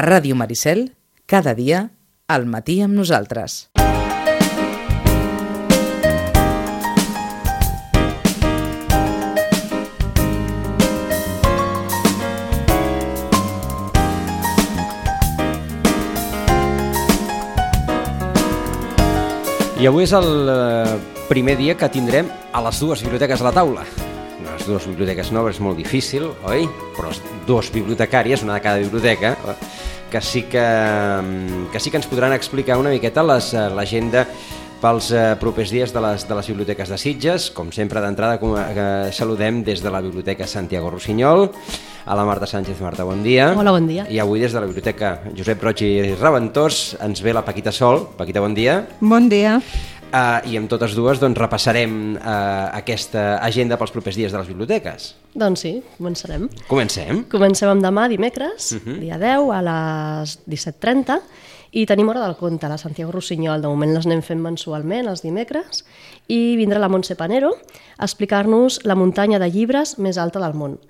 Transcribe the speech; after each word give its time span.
Ràdio 0.00 0.32
Maricel, 0.32 0.94
cada 1.28 1.52
dia, 1.52 1.90
al 2.24 2.46
matí 2.48 2.78
amb 2.80 2.96
nosaltres. 2.96 3.66
I 19.76 19.88
avui 19.88 20.04
és 20.04 20.12
el 20.16 20.48
eh, 20.48 20.96
primer 21.28 21.58
dia 21.60 21.76
que 21.76 21.88
tindrem 21.92 22.32
a 22.52 22.64
les 22.64 22.80
dues 22.80 23.04
biblioteques 23.04 23.44
a 23.44 23.50
la 23.50 23.52
taula. 23.52 23.84
Les 24.48 24.64
dues 24.64 24.88
biblioteques 24.88 25.28
noves 25.32 25.58
és 25.58 25.62
molt 25.64 25.76
difícil, 25.76 26.30
oi? 26.48 26.64
Però 26.96 27.12
dues 27.44 27.68
bibliotecàries, 27.72 28.48
una 28.48 28.56
de 28.56 28.64
cada 28.64 28.80
biblioteca, 28.80 29.36
eh, 29.36 29.89
que 30.10 30.20
sí 30.20 30.42
que, 30.42 30.66
que 31.72 31.80
sí 31.80 31.90
que 31.90 31.96
ens 31.96 32.08
podran 32.10 32.34
explicar 32.34 32.76
una 32.76 32.90
miqueta 32.90 33.22
les, 33.22 33.52
eh, 33.54 33.68
l'agenda 33.70 34.26
pels 34.80 35.10
eh, 35.12 35.36
propers 35.40 35.70
dies 35.70 35.92
de 35.94 36.02
les, 36.02 36.24
de 36.26 36.36
les 36.36 36.48
biblioteques 36.50 36.90
de 36.90 36.98
Sitges. 36.98 37.50
Com 37.54 37.70
sempre, 37.72 38.02
d'entrada, 38.02 38.40
com, 38.42 38.56
eh, 38.58 39.12
saludem 39.14 39.62
des 39.64 39.84
de 39.84 39.92
la 39.92 40.02
Biblioteca 40.02 40.48
Santiago 40.48 40.90
Rossinyol, 40.90 41.48
a 42.04 42.16
la 42.16 42.24
Marta 42.24 42.48
Sánchez. 42.48 42.80
Marta, 42.80 43.04
bon 43.04 43.22
dia. 43.22 43.52
Hola, 43.56 43.76
bon 43.76 43.86
dia. 43.86 44.08
I 44.10 44.18
avui 44.18 44.40
des 44.40 44.52
de 44.52 44.60
la 44.60 44.66
Biblioteca 44.66 45.20
Josep 45.36 45.62
Roig 45.62 45.84
i 45.86 45.92
Reventós 46.18 46.96
ens 47.00 47.22
ve 47.22 47.36
la 47.36 47.44
Paquita 47.46 47.72
Sol. 47.72 48.08
Paquita, 48.18 48.40
bon 48.40 48.56
dia. 48.56 48.82
Bon 49.00 49.28
dia. 49.30 49.60
Uh, 50.10 50.40
I 50.50 50.56
amb 50.58 50.66
totes 50.66 50.96
dues 50.98 51.20
doncs, 51.22 51.38
repassarem 51.38 52.16
uh, 52.16 52.70
aquesta 52.74 53.36
agenda 53.46 53.76
pels 53.78 53.92
propers 53.94 54.16
dies 54.18 54.32
de 54.34 54.38
les 54.40 54.48
biblioteques. 54.50 55.12
Doncs 55.38 55.62
sí, 55.62 55.70
començarem. 56.00 56.48
Comencem. 56.66 57.20
Comencem 57.30 57.70
amb 57.70 57.84
demà, 57.84 58.08
dimecres, 58.10 58.72
Mhm. 58.74 58.98
dia 59.04 59.18
10, 59.22 59.52
a 59.54 59.60
les 59.62 60.40
17.30, 60.50 61.20
i 61.70 61.86
tenim 61.86 62.08
hora 62.10 62.24
del 62.26 62.34
conte, 62.34 62.66
la 62.68 62.78
Santiago 62.78 63.12
Rossinyol. 63.12 63.62
De 63.62 63.68
moment 63.68 63.94
les 63.94 64.06
anem 64.06 64.22
fent 64.26 64.40
mensualment, 64.42 65.06
els 65.06 65.22
dimecres, 65.22 65.84
i 66.26 66.56
vindrà 66.58 66.80
la 66.82 66.88
Montse 66.90 67.14
Panero 67.14 67.52
a 67.96 68.04
explicar-nos 68.04 68.80
la 68.84 68.96
muntanya 68.96 69.38
de 69.38 69.48
llibres 69.48 69.96
més 70.00 70.18
alta 70.18 70.40
del 70.40 70.54
món. 70.58 70.80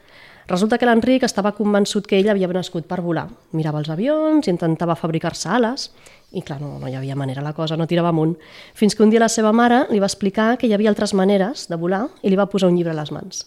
Resulta 0.50 0.80
que 0.82 0.86
l'Enric 0.88 1.22
estava 1.22 1.52
convençut 1.54 2.08
que 2.10 2.18
ell 2.18 2.28
havia 2.32 2.48
nascut 2.50 2.88
per 2.90 2.98
volar. 3.04 3.28
Mirava 3.54 3.78
els 3.78 3.90
avions, 3.92 4.48
intentava 4.50 4.96
fabricar-se 4.98 5.46
ales, 5.48 5.90
i 6.34 6.42
clar, 6.42 6.58
no, 6.58 6.72
no 6.82 6.90
hi 6.90 6.96
havia 6.98 7.14
manera, 7.14 7.42
la 7.42 7.52
cosa 7.54 7.76
no 7.78 7.86
tirava 7.86 8.10
amunt. 8.10 8.34
Fins 8.74 8.96
que 8.96 9.04
un 9.06 9.14
dia 9.14 9.22
la 9.22 9.30
seva 9.30 9.52
mare 9.54 9.84
li 9.90 10.02
va 10.02 10.10
explicar 10.10 10.56
que 10.58 10.66
hi 10.66 10.74
havia 10.74 10.90
altres 10.90 11.14
maneres 11.14 11.68
de 11.70 11.78
volar 11.78 12.08
i 12.22 12.34
li 12.34 12.38
va 12.38 12.48
posar 12.50 12.70
un 12.70 12.78
llibre 12.78 12.90
a 12.90 12.98
les 12.98 13.12
mans. 13.14 13.44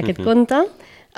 Aquest 0.00 0.22
conte 0.24 0.62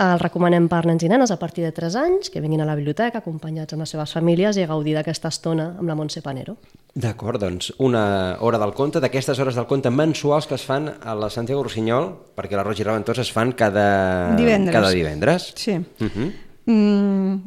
el 0.01 0.19
recomanem 0.21 0.69
per 0.73 0.87
nens 0.89 1.03
i 1.05 1.09
nenes 1.11 1.31
a 1.31 1.37
partir 1.37 1.65
de 1.67 1.73
3 1.73 1.97
anys, 2.01 2.31
que 2.33 2.41
vinguin 2.41 2.62
a 2.65 2.69
la 2.69 2.77
biblioteca 2.79 3.21
acompanyats 3.21 3.75
amb 3.75 3.85
les 3.85 3.93
seves 3.93 4.15
famílies 4.17 4.57
i 4.57 4.65
a 4.65 4.71
gaudir 4.71 4.95
d'aquesta 4.97 5.29
estona 5.29 5.75
amb 5.79 5.89
la 5.89 5.97
Montse 5.98 6.23
Panero. 6.25 6.57
D'acord, 6.95 7.41
doncs 7.41 7.73
una 7.79 8.37
hora 8.41 8.59
del 8.61 8.75
conte, 8.77 9.01
d'aquestes 9.01 9.39
hores 9.41 9.57
del 9.57 9.69
conte 9.69 9.91
mensuals 9.91 10.48
que 10.48 10.57
es 10.57 10.65
fan 10.65 10.89
a 10.89 11.15
la 11.17 11.31
Santiago 11.31 11.63
Rossinyol, 11.65 12.11
perquè 12.37 12.57
la 12.57 12.65
Roig 12.65 12.81
i 12.81 12.89
Reventós 12.89 13.20
es 13.20 13.33
fan 13.33 13.53
cada 13.53 14.37
Divendres. 14.37 14.75
Cada 14.75 14.91
divendres. 14.91 15.53
Sí. 15.57 15.77
Uh 15.77 16.09
-huh. 16.09 16.33
Mm, 16.67 17.41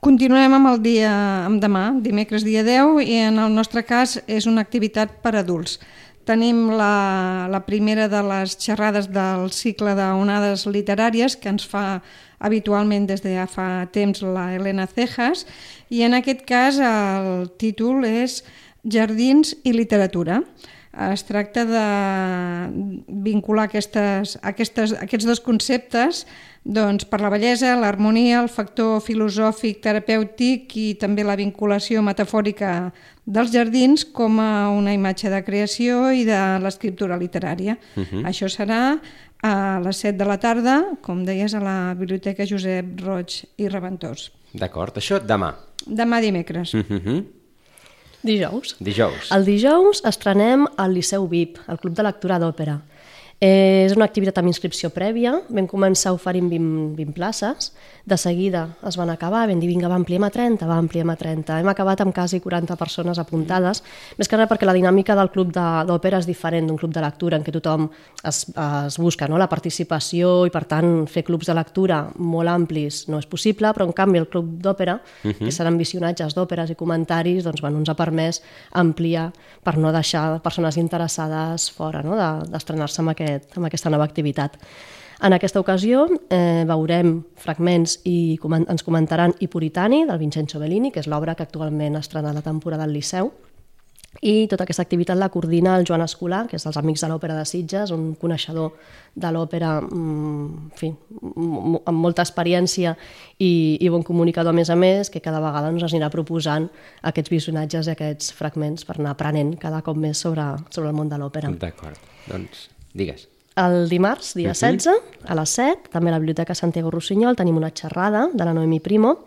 continuem 0.00 0.52
amb 0.54 0.68
el 0.68 0.82
dia, 0.82 1.12
amb 1.46 1.62
demà, 1.62 2.00
dimecres 2.02 2.44
dia 2.44 2.62
10, 2.62 3.02
i 3.02 3.14
en 3.28 3.38
el 3.38 3.54
nostre 3.54 3.84
cas 3.84 4.22
és 4.26 4.46
una 4.46 4.60
activitat 4.60 5.22
per 5.22 5.36
adults. 5.36 5.80
Tenim 6.26 6.72
la, 6.74 7.46
la 7.46 7.60
primera 7.62 8.08
de 8.10 8.20
les 8.26 8.56
xerrades 8.58 9.06
del 9.14 9.46
cicle 9.54 9.92
d'onades 9.94 10.64
literàries 10.66 11.36
que 11.38 11.52
ens 11.52 11.66
fa 11.70 12.00
habitualment 12.42 13.06
des 13.06 13.22
de 13.22 13.36
ja 13.36 13.46
fa 13.46 13.86
temps 13.94 14.24
la 14.26 14.48
Helena 14.56 14.88
Cejas 14.90 15.44
i 15.88 16.02
en 16.02 16.18
aquest 16.18 16.42
cas 16.48 16.80
el 16.82 17.46
títol 17.62 18.02
és 18.08 18.40
Jardins 18.82 19.54
i 19.62 19.72
literatura. 19.76 20.42
Es 20.96 21.26
tracta 21.28 21.66
de 21.68 21.86
vincular 23.06 23.66
aquestes, 23.68 24.38
aquestes, 24.42 24.94
aquests 24.96 25.26
dos 25.28 25.42
conceptes 25.44 26.24
doncs, 26.66 27.04
per 27.06 27.20
la 27.22 27.30
bellesa, 27.30 27.76
l'harmonia, 27.78 28.40
el 28.42 28.48
factor 28.50 28.98
filosòfic, 29.04 29.78
terapèutic 29.84 30.72
i 30.80 30.86
també 30.98 31.22
la 31.22 31.36
vinculació 31.38 32.02
metafòrica 32.02 32.90
dels 33.26 33.52
jardins 33.54 34.06
com 34.16 34.40
a 34.42 34.68
una 34.74 34.94
imatge 34.96 35.30
de 35.30 35.42
creació 35.46 36.10
i 36.10 36.24
de 36.26 36.40
l'escriptura 36.64 37.18
literària. 37.18 37.78
Uh 37.94 38.02
-huh. 38.02 38.24
Això 38.26 38.48
serà 38.48 38.98
a 39.42 39.80
les 39.84 39.96
7 39.96 40.18
de 40.18 40.24
la 40.24 40.38
tarda, 40.38 40.84
com 41.02 41.24
deies, 41.24 41.54
a 41.54 41.60
la 41.60 41.94
Biblioteca 41.94 42.46
Josep 42.46 43.00
Roig 43.00 43.44
i 43.56 43.68
Reventós. 43.68 44.32
D'acord, 44.52 44.96
això 44.96 45.20
demà. 45.20 45.54
Demà 45.86 46.20
dimecres. 46.20 46.74
Uh 46.74 46.82
-huh. 46.82 47.24
Dijous. 48.26 48.74
Dijous. 48.82 49.30
El 49.36 49.46
dijous 49.46 50.02
estrenem 50.08 50.66
al 50.76 50.94
Liceu 50.96 51.28
VIP, 51.30 51.60
el 51.70 51.78
Club 51.78 51.94
de 51.94 52.06
Lectura 52.06 52.40
d'Òpera. 52.42 52.80
Eh, 53.38 53.84
és 53.84 53.92
una 53.92 54.06
activitat 54.08 54.38
amb 54.40 54.48
inscripció 54.48 54.88
prèvia, 54.88 55.34
vam 55.52 55.66
començar 55.68 56.14
oferint 56.16 56.46
20, 56.48 56.94
20 56.96 57.12
places, 57.12 57.74
de 58.08 58.16
seguida 58.16 58.62
es 58.88 58.96
van 58.96 59.10
acabar, 59.12 59.42
vam 59.50 59.58
dir 59.60 59.68
vinga, 59.68 59.90
va 59.92 59.98
ampliem 59.98 60.24
a 60.24 60.30
30, 60.32 60.64
va 60.64 60.78
ampliem 60.80 61.10
a 61.12 61.16
30. 61.20 61.58
Hem 61.60 61.68
acabat 61.68 62.00
amb 62.00 62.14
quasi 62.16 62.40
40 62.40 62.76
persones 62.80 63.18
apuntades, 63.20 63.82
més 64.16 64.30
que 64.30 64.38
res 64.40 64.48
perquè 64.48 64.64
la 64.64 64.72
dinàmica 64.72 65.14
del 65.18 65.28
club 65.34 65.50
de- 65.52 65.84
d'òpera 65.84 66.18
és 66.22 66.26
diferent 66.26 66.66
d'un 66.70 66.78
club 66.78 66.94
de 66.94 67.02
lectura 67.04 67.36
en 67.36 67.44
què 67.44 67.52
tothom 67.52 67.90
es, 68.24 68.46
es 68.86 68.96
busca 68.98 69.28
no? 69.28 69.36
la 69.36 69.48
participació 69.52 70.46
i 70.46 70.50
per 70.54 70.64
tant 70.64 71.06
fer 71.06 71.24
clubs 71.24 71.44
de 71.50 71.54
lectura 71.58 72.06
molt 72.16 72.48
amplis 72.48 73.02
no 73.08 73.18
és 73.18 73.26
possible, 73.26 73.68
però 73.74 73.84
en 73.84 73.92
canvi 73.92 74.18
el 74.18 74.28
club 74.28 74.46
d'òpera, 74.62 74.94
uh 74.96 75.28
-huh. 75.30 75.44
que 75.44 75.52
seran 75.52 75.76
visionatges 75.76 76.34
d'òperes 76.34 76.70
i 76.70 76.74
comentaris, 76.74 77.44
doncs 77.44 77.60
bueno, 77.60 77.78
ens 77.78 77.88
ha 77.90 77.94
permès 77.94 78.40
ampliar 78.72 79.32
per 79.62 79.76
no 79.76 79.92
deixar 79.92 80.40
persones 80.40 80.78
interessades 80.78 81.70
fora 81.70 82.02
no? 82.02 82.16
de- 82.16 82.48
d'estrenar-se 82.50 83.02
amb, 83.02 83.10
aquest, 83.10 83.25
amb 83.56 83.68
aquesta 83.68 83.90
nova 83.92 84.04
activitat. 84.08 84.58
En 85.24 85.32
aquesta 85.32 85.60
ocasió 85.62 86.04
eh, 86.28 86.64
veurem 86.68 87.22
fragments 87.40 88.00
i 88.04 88.36
comen 88.42 88.66
ens 88.68 88.84
comentaran 88.84 89.32
I 89.40 89.48
Puritani, 89.48 90.04
del 90.04 90.18
Vincenzo 90.20 90.60
Bellini, 90.60 90.90
que 90.92 91.00
és 91.00 91.08
l'obra 91.08 91.34
que 91.34 91.46
actualment 91.46 91.96
estrena 91.96 92.34
la 92.36 92.42
temporada 92.44 92.84
del 92.84 92.92
Liceu, 92.98 93.30
i 94.24 94.46
tota 94.48 94.64
aquesta 94.64 94.80
activitat 94.84 95.18
la 95.20 95.28
coordina 95.28 95.74
el 95.76 95.84
Joan 95.88 96.00
Escolar, 96.00 96.46
que 96.48 96.56
és 96.56 96.64
dels 96.64 96.76
Amics 96.80 97.02
de 97.04 97.08
l'Òpera 97.10 97.34
de 97.36 97.42
Sitges, 97.48 97.90
un 97.92 98.14
coneixedor 98.16 98.70
de 99.16 99.32
l'òpera 99.32 99.74
mm, 99.82 100.44
en 100.70 100.76
fi, 100.76 100.88
m- 101.36 101.80
amb 101.84 102.00
molta 102.00 102.24
experiència 102.24 102.94
i, 103.38 103.76
i 103.80 103.90
bon 103.92 104.04
comunicador 104.04 104.52
a 104.54 104.56
més 104.56 104.70
a 104.72 104.76
més, 104.76 105.10
que 105.12 105.20
cada 105.24 105.40
vegada 105.44 105.68
ens 105.72 105.84
anirà 105.84 106.08
proposant 106.12 106.68
aquests 107.08 107.32
visionatges 107.32 107.88
i 107.88 107.92
aquests 107.96 108.32
fragments 108.36 108.88
per 108.88 108.96
anar 109.00 109.12
aprenent 109.16 109.52
cada 109.60 109.82
cop 109.84 110.00
més 110.00 110.16
sobre, 110.24 110.48
sobre 110.70 110.88
el 110.92 110.96
món 110.96 111.12
de 111.12 111.20
l'òpera. 111.20 111.52
D'acord, 111.60 112.00
doncs 112.28 112.70
digues. 112.96 113.28
El 113.56 113.88
dimarts, 113.88 114.34
dia 114.36 114.52
16, 114.52 114.90
a 115.24 115.34
les 115.38 115.52
7, 115.56 115.88
també 115.94 116.10
a 116.10 116.16
la 116.16 116.20
Biblioteca 116.20 116.54
Santiago 116.54 116.90
Rossinyol, 116.92 117.38
tenim 117.38 117.56
una 117.56 117.72
xerrada 117.72 118.26
de 118.32 118.44
la 118.44 118.52
Noemi 118.52 118.82
Primo. 118.84 119.22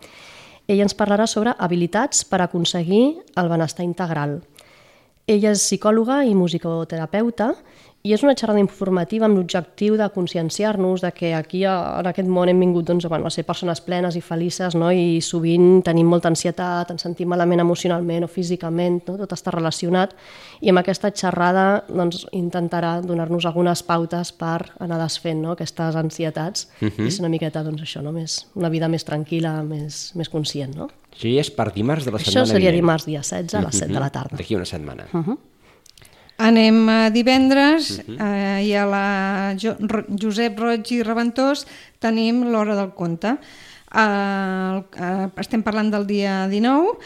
Ella 0.70 0.84
ens 0.86 0.94
parlarà 0.94 1.26
sobre 1.26 1.56
habilitats 1.58 2.22
per 2.30 2.38
aconseguir 2.44 3.18
el 3.40 3.50
benestar 3.50 3.82
integral. 3.82 4.38
Ella 5.26 5.50
és 5.50 5.64
psicòloga 5.64 6.20
i 6.26 6.36
musicoterapeuta 6.38 7.52
i 8.02 8.14
és 8.16 8.22
una 8.24 8.32
xerrada 8.32 8.60
informativa 8.62 9.26
amb 9.26 9.36
l'objectiu 9.36 9.96
de 10.00 10.06
conscienciar-nos 10.14 11.02
de 11.04 11.10
que 11.12 11.34
aquí 11.36 11.66
en 11.68 12.06
aquest 12.08 12.28
món 12.32 12.48
hem 12.48 12.62
vingut 12.62 12.86
doncs, 12.88 13.04
bueno, 13.12 13.28
a 13.28 13.30
ser 13.34 13.44
persones 13.44 13.82
plenes 13.84 14.16
i 14.16 14.22
felices 14.24 14.74
no? 14.74 14.88
i 14.88 15.20
sovint 15.20 15.82
tenim 15.84 16.08
molta 16.08 16.30
ansietat, 16.32 16.94
ens 16.94 17.04
sentim 17.04 17.28
malament 17.28 17.60
emocionalment 17.60 18.24
o 18.24 18.30
físicament, 18.32 19.02
no? 19.04 19.18
tot 19.20 19.34
està 19.36 19.52
relacionat 19.52 20.14
i 20.64 20.72
amb 20.72 20.80
aquesta 20.80 21.12
xerrada 21.12 21.66
doncs, 21.90 22.24
intentarà 22.32 22.96
donar-nos 23.04 23.44
algunes 23.44 23.84
pautes 23.84 24.32
per 24.32 24.70
anar 24.80 25.02
desfent 25.02 25.44
no? 25.44 25.52
aquestes 25.52 26.00
ansietats 26.00 26.70
uh 26.80 26.88
-huh. 26.88 27.06
i 27.06 27.10
ser 27.10 27.20
una 27.20 27.28
miqueta 27.28 27.62
doncs, 27.62 27.82
això, 27.82 28.00
no? 28.00 28.12
més, 28.12 28.46
una 28.54 28.70
vida 28.70 28.88
més 28.88 29.04
tranquil·la, 29.04 29.62
més, 29.62 30.14
més 30.14 30.28
conscient. 30.28 30.74
No? 30.74 30.88
Això 31.12 31.28
ja 31.28 31.40
és 31.40 31.50
per 31.50 31.72
dimarts 31.74 32.06
de 32.06 32.12
la 32.12 32.18
Això 32.18 32.30
setmana 32.30 32.46
seria 32.46 32.70
vinent. 32.70 32.82
dimarts 32.82 33.04
dia 33.04 33.20
16 33.22 33.54
a 33.54 33.60
les 33.60 33.76
7 33.76 33.92
de 33.92 34.00
la 34.00 34.10
tarda. 34.10 34.36
D'aquí 34.36 34.56
una 34.56 34.64
setmana. 34.64 35.06
Anem 36.40 36.86
a 36.88 36.98
divendres 37.12 37.98
eh, 38.00 38.64
i 38.64 38.72
a 38.72 38.84
la 38.88 39.06
jo 39.60 39.74
Josep 40.16 40.58
Roig 40.60 40.88
i 40.94 41.02
Reventós 41.04 41.66
tenim 42.00 42.46
l'hora 42.48 42.76
del 42.78 42.94
conte. 42.96 43.34
Eh, 43.90 44.00
eh, 44.00 45.26
estem 45.42 45.64
parlant 45.66 45.92
del 45.92 46.06
dia 46.08 46.46
19 46.48 46.96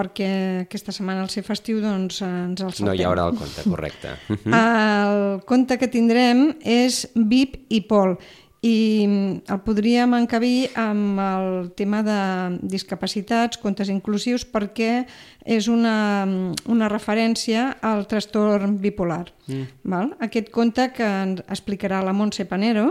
perquè 0.00 0.30
aquesta 0.64 0.94
setmana 0.96 1.22
al 1.22 1.30
ser 1.30 1.44
festiu 1.44 1.80
doncs 1.84 2.22
ens 2.24 2.62
el 2.64 2.70
saltem. 2.72 2.88
No 2.88 2.96
hi 2.96 3.04
haurà 3.04 3.26
el 3.28 3.36
compte, 3.36 3.66
correcte. 3.68 4.14
El 4.60 5.42
conte 5.48 5.76
que 5.76 5.90
tindrem 5.92 6.46
és 6.64 7.02
Vip 7.14 7.58
i 7.68 7.82
Pol 7.84 8.16
i 8.60 9.06
el 9.48 9.60
podríem 9.64 10.12
encabir 10.18 10.68
amb 10.76 11.16
el 11.24 11.70
tema 11.78 12.02
de 12.04 12.58
discapacitats, 12.68 13.56
contes 13.56 13.88
inclusius, 13.88 14.44
perquè 14.44 15.06
és 15.48 15.68
una, 15.72 16.26
una 16.68 16.88
referència 16.92 17.70
al 17.80 18.04
trastorn 18.10 18.76
bipolar. 18.82 19.30
Mm. 19.48 19.64
Val? 19.94 20.10
Aquest 20.20 20.50
conte 20.52 20.90
que 20.92 21.06
ens 21.08 21.40
explicarà 21.48 22.02
la 22.04 22.12
Montse 22.12 22.44
Panero 22.44 22.90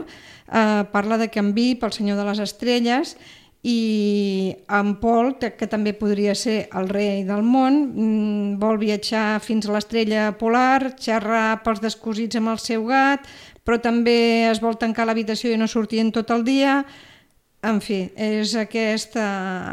eh, 0.50 0.84
parla 0.92 1.20
de 1.22 1.30
que 1.30 1.40
en 1.44 1.54
Vip, 1.54 1.84
el 1.86 1.94
senyor 1.94 2.18
de 2.18 2.26
les 2.32 2.42
estrelles, 2.42 3.14
i 3.62 4.56
en 4.72 4.94
Pol, 5.02 5.34
te- 5.38 5.52
que 5.60 5.68
també 5.68 5.92
podria 5.94 6.32
ser 6.34 6.70
el 6.80 6.88
rei 6.88 7.26
del 7.28 7.44
món, 7.44 7.80
mm, 7.92 8.60
vol 8.62 8.78
viatjar 8.80 9.42
fins 9.44 9.68
a 9.68 9.74
l'estrella 9.76 10.30
polar, 10.40 10.96
xerrar 10.98 11.60
pels 11.66 11.82
descosits 11.84 12.40
amb 12.40 12.54
el 12.56 12.60
seu 12.64 12.86
gat, 12.88 13.28
però 13.70 13.78
també 13.78 14.50
es 14.50 14.58
vol 14.64 14.80
tancar 14.82 15.06
l'habitació 15.06 15.52
i 15.54 15.58
no 15.62 15.68
sortir 15.70 16.00
en 16.02 16.10
tot 16.10 16.32
el 16.34 16.42
dia. 16.42 16.80
En 17.62 17.78
fi, 17.86 18.00
és 18.18 18.56
aquesta, 18.58 19.26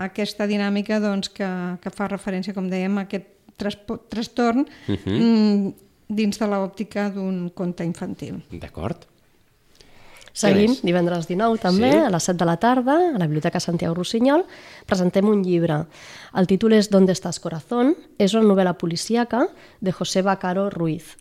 aquesta 0.03 0.45
dinàmica 0.51 0.99
doncs, 1.01 1.31
que, 1.33 1.49
que 1.81 1.93
fa 1.95 2.11
referència, 2.13 2.53
com 2.53 2.69
dèiem, 2.69 2.99
a 3.01 3.07
aquest 3.07 3.33
trastorn 3.57 4.67
uh 4.67 4.93
-huh. 4.93 5.17
mm, 5.17 5.73
dins 6.09 6.39
de 6.39 6.47
l'òptica 6.47 7.09
d'un 7.09 7.49
conte 7.55 7.85
infantil. 7.85 8.43
D'acord. 8.51 9.07
Seguim, 10.35 10.77
divendres 10.83 11.27
19 11.27 11.57
també, 11.59 11.93
Sí. 11.93 11.97
a 11.97 12.11
les 12.11 12.23
7 12.23 12.37
de 12.37 12.45
la 12.45 12.59
tarda, 12.59 13.15
a 13.15 13.19
la 13.19 13.27
Biblioteca 13.27 13.61
Santiago 13.61 13.95
Rossinyol, 13.95 14.45
presentem 14.85 15.27
un 15.27 15.43
llibre. 15.43 15.87
El 16.35 16.47
títol 16.47 16.75
és 16.75 16.91
¿Dónde 16.91 17.13
estás 17.13 17.41
corazón? 17.41 17.97
És 18.19 18.35
una 18.35 18.45
novel·la 18.45 18.77
policíaca 18.77 19.49
de 19.81 19.93
José 19.93 20.21
Bacaro 20.21 20.69
Ruiz. 20.69 21.17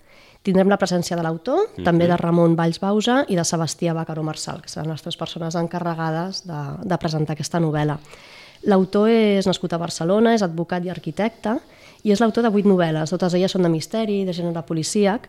Tindrem 0.45 0.69
la 0.69 0.77
presència 0.77 1.17
de 1.17 1.23
l'autor, 1.25 1.57
mm 1.57 1.73
-hmm. 1.75 1.83
també 1.83 2.07
de 2.07 2.17
Ramon 2.17 2.55
Valls 2.55 2.79
Bausa 2.79 3.25
i 3.27 3.35
de 3.35 3.43
Sebastià 3.43 3.93
Bacaro 3.93 4.23
Marçal, 4.23 4.61
que 4.61 4.69
seran 4.69 4.91
les 4.91 5.01
tres 5.01 5.17
persones 5.17 5.55
encarregades 5.55 6.45
de, 6.45 6.61
de 6.83 6.97
presentar 6.97 7.33
aquesta 7.33 7.59
novel·la. 7.59 7.97
L'autor 8.63 9.09
és 9.09 9.45
nascut 9.45 9.73
a 9.73 9.77
Barcelona, 9.77 10.33
és 10.33 10.41
advocat 10.41 10.85
i 10.85 10.89
arquitecte, 10.89 11.59
i 12.05 12.11
és 12.13 12.21
l'autor 12.21 12.43
de 12.45 12.51
vuit 12.53 12.65
novel·les, 12.65 13.09
totes 13.09 13.33
elles 13.33 13.51
són 13.51 13.65
de 13.65 13.69
misteri, 13.69 14.19
de 14.27 14.33
gènere 14.33 14.61
policíac. 14.61 15.27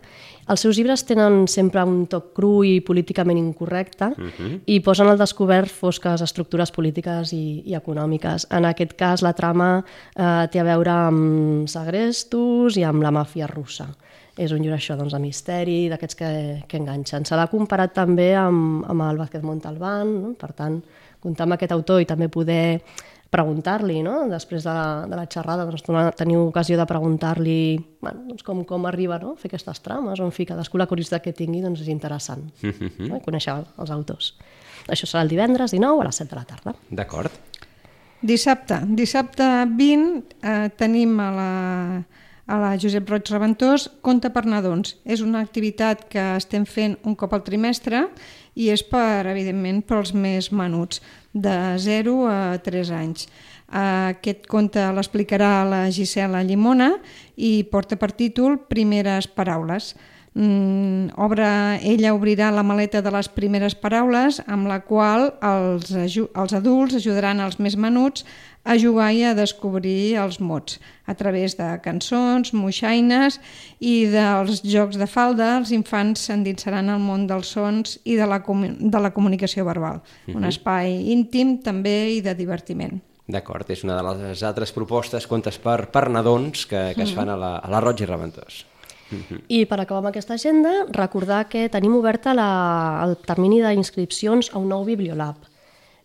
Els 0.53 0.61
seus 0.61 0.77
llibres 0.77 1.05
tenen 1.09 1.47
sempre 1.49 1.83
un 1.89 2.07
toc 2.07 2.35
cru 2.37 2.65
i 2.65 2.81
políticament 2.85 3.39
incorrecte 3.39 4.05
uh 4.05 4.29
-huh. 4.29 4.61
i 4.67 4.81
posen 4.81 5.09
al 5.09 5.19
descobert 5.19 5.71
fosques 5.71 6.21
estructures 6.21 6.71
polítiques 6.71 7.33
i, 7.33 7.63
i 7.65 7.75
econòmiques. 7.75 8.47
En 8.51 8.65
aquest 8.65 8.93
cas, 8.93 9.23
la 9.23 9.33
trama 9.33 9.85
eh, 10.15 10.49
té 10.53 10.61
a 10.61 10.65
veure 10.65 10.91
amb 10.91 11.69
segrestos 11.69 12.77
i 12.77 12.85
amb 12.85 13.03
la 13.03 13.11
màfia 13.11 13.47
russa. 13.47 13.89
És 14.37 14.53
un 14.53 14.61
llibre 14.61 14.77
això, 14.77 14.99
doncs, 14.99 15.15
de 15.17 15.21
misteri, 15.23 15.77
d'aquests 15.89 16.19
que, 16.19 16.31
que 16.69 16.81
enganxen. 16.81 17.25
Se 17.25 17.37
l'ha 17.39 17.49
comparat 17.49 17.95
també 17.97 18.35
amb, 18.37 18.85
amb 18.85 19.05
el 19.09 19.21
Vázquez 19.21 19.45
Montalbán, 19.47 20.15
no? 20.23 20.33
per 20.37 20.53
tant, 20.57 20.81
comptar 21.25 21.47
amb 21.47 21.57
aquest 21.57 21.73
autor 21.73 22.03
i 22.03 22.09
també 22.09 22.29
poder 22.29 22.81
preguntar-li, 23.33 24.01
no? 24.07 24.27
després 24.31 24.65
de 24.65 24.73
la, 24.73 25.07
de 25.09 25.17
la 25.19 25.27
xerrada, 25.31 25.67
doncs, 25.67 25.85
tenir 26.17 26.37
ocasió 26.39 26.77
de 26.79 26.87
preguntar-li 26.89 27.59
bueno, 28.05 28.23
doncs 28.29 28.45
com, 28.47 28.63
com 28.69 28.87
arriba 28.87 29.19
no? 29.23 29.35
a 29.35 29.41
fer 29.41 29.51
aquestes 29.51 29.83
trames, 29.85 30.21
o 30.21 30.29
en 30.29 30.33
fi, 30.37 30.47
cadascú 30.49 30.79
la 30.79 30.87
curiositat 30.91 31.25
que 31.25 31.35
tingui 31.37 31.65
doncs, 31.65 31.83
és 31.83 31.91
interessant 31.93 32.47
no? 33.11 33.21
conèixer 33.25 33.57
els 33.57 33.93
autors. 33.93 34.35
Això 34.87 35.09
serà 35.09 35.25
el 35.27 35.33
divendres 35.33 35.75
19 35.75 36.05
a 36.05 36.07
les 36.07 36.23
7 36.23 36.31
de 36.31 36.39
la 36.39 36.47
tarda. 36.47 36.77
D'acord. 37.01 37.43
Dissabte, 38.27 38.79
dissabte 38.97 39.49
20 39.77 40.37
eh, 40.41 40.69
tenim 40.79 41.19
a 41.21 41.31
la, 41.35 41.51
a 42.47 42.59
la 42.63 42.77
Josep 42.79 43.09
Roig 43.11 43.29
Reventós 43.31 43.89
Conte 44.07 44.31
per 44.31 44.45
nadons. 44.47 44.95
És 45.05 45.23
una 45.23 45.43
activitat 45.43 46.07
que 46.11 46.23
estem 46.39 46.65
fent 46.67 46.97
un 47.05 47.17
cop 47.19 47.35
al 47.35 47.45
trimestre 47.47 48.07
i 48.55 48.71
és 48.73 48.85
per, 48.87 49.27
evidentment, 49.29 49.83
pels 49.87 50.15
més 50.15 50.53
menuts, 50.55 51.03
de 51.35 51.57
0 51.83 52.17
a 52.31 52.41
3 52.65 52.93
anys. 52.97 53.27
Aquest 53.67 54.47
conte 54.47 54.81
l'explicarà 54.95 55.67
la 55.67 55.83
Gisela 55.91 56.45
Llimona 56.47 56.95
i 57.37 57.67
porta 57.71 57.99
per 57.99 58.13
títol 58.15 58.61
Primeres 58.71 59.27
paraules. 59.27 59.95
Mm, 60.37 61.15
obre, 61.17 61.47
ella 61.81 62.13
obrirà 62.13 62.51
la 62.53 62.61
maleta 62.61 63.01
de 63.01 63.09
les 63.09 63.29
primeres 63.33 63.73
paraules 63.73 64.43
amb 64.45 64.69
la 64.69 64.83
qual 64.85 65.31
els, 65.41 65.95
els 65.97 66.53
adults 66.59 66.99
ajudaran 66.99 67.41
els 67.41 67.57
més 67.57 67.79
menuts 67.81 68.27
a 68.61 68.77
jugar 68.77 69.15
i 69.17 69.23
a 69.25 69.33
descobrir 69.39 70.19
els 70.21 70.37
mots. 70.37 70.77
A 71.09 71.17
través 71.17 71.57
de 71.57 71.71
cançons, 71.81 72.53
moixaines 72.53 73.41
i 73.81 73.95
dels 74.13 74.61
jocs 74.61 75.01
de 75.01 75.09
falda, 75.09 75.55
els 75.63 75.73
infants 75.73 76.29
s'endinsaran 76.29 76.93
al 76.93 77.01
món 77.01 77.25
dels 77.31 77.57
sons 77.57 77.97
i 78.05 78.21
de 78.21 78.29
la, 78.29 78.43
de 78.45 79.01
la 79.01 79.15
comunicació 79.17 79.65
verbal. 79.65 80.05
Un 80.29 80.45
espai 80.45 80.99
íntim 81.17 81.63
també 81.65 81.97
i 82.19 82.21
de 82.21 82.37
divertiment. 82.37 83.01
D'acord, 83.27 83.71
és 83.73 83.89
una 83.89 83.97
de 83.97 84.13
les 84.21 84.45
altres 84.45 84.71
propostes, 84.77 85.25
contes 85.27 85.57
per, 85.59 85.87
per 85.89 86.11
nadons, 86.13 86.69
que, 86.69 86.91
que 86.95 87.09
es 87.09 87.17
fan 87.17 87.33
a 87.33 87.41
la, 87.41 87.57
a 87.57 87.73
la 87.73 87.81
Roig 87.81 88.05
i 88.05 88.07
Reventós. 88.07 88.67
I 89.49 89.65
per 89.71 89.81
acabar 89.81 90.03
amb 90.03 90.11
aquesta 90.11 90.35
agenda, 90.35 90.87
recordar 90.95 91.47
que 91.51 91.69
tenim 91.73 91.95
oberta 91.99 92.35
la, 92.35 92.49
el 93.07 93.17
termini 93.27 93.61
d'inscripcions 93.63 94.51
a 94.53 94.63
un 94.63 94.73
nou 94.73 94.87
Bibliolab. 94.87 95.53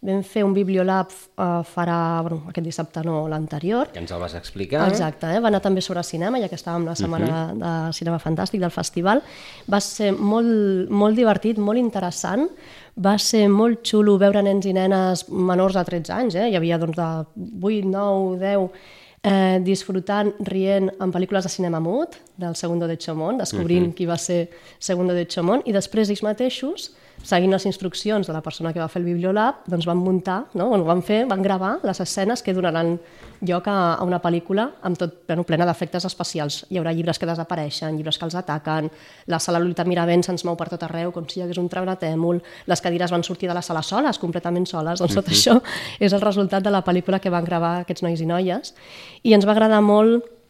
Vam 0.02 0.24
fer 0.26 0.42
un 0.42 0.54
Bibliolab 0.56 1.12
eh, 1.14 1.48
farà, 1.70 1.96
bueno, 2.26 2.40
aquest 2.50 2.66
dissabte 2.66 3.04
no, 3.06 3.20
l'anterior, 3.30 3.92
Que 3.94 4.02
ens 4.02 4.10
el 4.10 4.22
vas 4.22 4.34
explicar. 4.34 4.88
Exacte, 4.90 5.30
eh? 5.30 5.42
va 5.44 5.52
anar 5.52 5.60
també 5.62 5.84
sobre 5.86 6.02
cinema, 6.02 6.40
ja 6.42 6.50
que 6.50 6.58
estàvem 6.58 6.88
la 6.90 6.96
setmana 6.98 7.42
de 7.54 7.74
cinema 7.94 8.18
fantàstic 8.22 8.64
del 8.64 8.74
festival. 8.74 9.22
Va 9.70 9.82
ser 9.86 10.10
molt, 10.18 10.90
molt 10.90 11.18
divertit, 11.18 11.62
molt 11.62 11.78
interessant. 11.78 12.48
Va 12.98 13.14
ser 13.22 13.46
molt 13.50 13.86
xulo 13.86 14.18
veure 14.18 14.42
nens 14.42 14.66
i 14.66 14.74
nenes 14.74 15.28
menors 15.30 15.78
de 15.78 15.86
13 15.86 16.18
anys, 16.18 16.40
eh? 16.42 16.50
hi 16.50 16.58
havia 16.58 16.82
doncs, 16.82 16.98
de 16.98 17.62
8, 17.62 17.86
9, 17.94 18.42
10, 18.42 18.90
eh, 19.24 19.60
disfrutant, 19.62 20.34
rient 20.48 20.90
en 21.00 21.14
pel·lícules 21.14 21.46
de 21.46 21.52
cinema 21.54 21.80
mut 21.80 22.18
del 22.42 22.56
Segundo 22.56 22.88
de 22.88 22.98
Chomón, 22.98 23.38
descobrint 23.42 23.92
qui 23.94 24.08
va 24.10 24.18
ser 24.18 24.50
Segundo 24.80 25.14
de 25.14 25.28
Chomón, 25.28 25.62
i 25.66 25.76
després 25.76 26.10
ells 26.10 26.24
mateixos 26.26 26.92
seguint 27.24 27.52
les 27.54 27.66
instruccions 27.66 28.28
de 28.28 28.34
la 28.34 28.42
persona 28.42 28.74
que 28.74 28.82
va 28.82 28.90
fer 28.92 29.02
el 29.02 29.08
Bibliolab, 29.08 29.66
doncs 29.70 29.86
van 29.88 30.00
muntar, 30.02 30.46
no? 30.58 30.70
bueno, 30.70 30.86
van 30.88 31.04
fer, 31.06 31.24
van 31.30 31.42
gravar 31.42 31.78
les 31.84 32.00
escenes 32.02 32.42
que 32.42 32.54
donaran 32.54 32.98
lloc 33.42 33.68
a, 33.68 33.96
a 33.96 34.06
una 34.06 34.20
pel·lícula 34.22 34.68
amb 34.86 34.98
tot 34.98 35.22
bueno, 35.28 35.46
plena 35.48 35.66
d'efectes 35.66 36.06
especials. 36.10 36.62
Hi 36.70 36.80
haurà 36.82 36.94
llibres 36.94 37.20
que 37.20 37.30
desapareixen, 37.30 37.98
llibres 37.98 38.20
que 38.20 38.28
els 38.28 38.36
ataquen, 38.38 38.90
la 39.28 39.40
sala 39.40 39.62
Lolita 39.62 39.86
Miravent 39.88 40.26
se'ns 40.28 40.46
mou 40.46 40.58
per 40.58 40.70
tot 40.74 40.84
arreu 40.88 41.14
com 41.16 41.28
si 41.30 41.40
hi 41.40 41.46
hagués 41.46 41.62
un 41.62 41.70
treunatèmol, 41.70 42.42
les 42.68 42.84
cadires 42.84 43.14
van 43.14 43.26
sortir 43.26 43.50
de 43.50 43.58
la 43.58 43.66
sala 43.66 43.82
soles, 43.86 44.20
completament 44.22 44.68
soles, 44.70 45.02
doncs 45.02 45.18
tot 45.18 45.32
això 45.32 45.58
és 46.00 46.14
el 46.14 46.22
resultat 46.22 46.64
de 46.64 46.74
la 46.74 46.84
pel·lícula 46.86 47.22
que 47.22 47.34
van 47.34 47.48
gravar 47.48 47.80
aquests 47.82 48.06
nois 48.06 48.22
i 48.22 48.30
noies. 48.30 48.76
I 49.24 49.34
ens 49.38 49.48
va 49.48 49.58
agradar 49.58 49.82
molt 49.86 50.41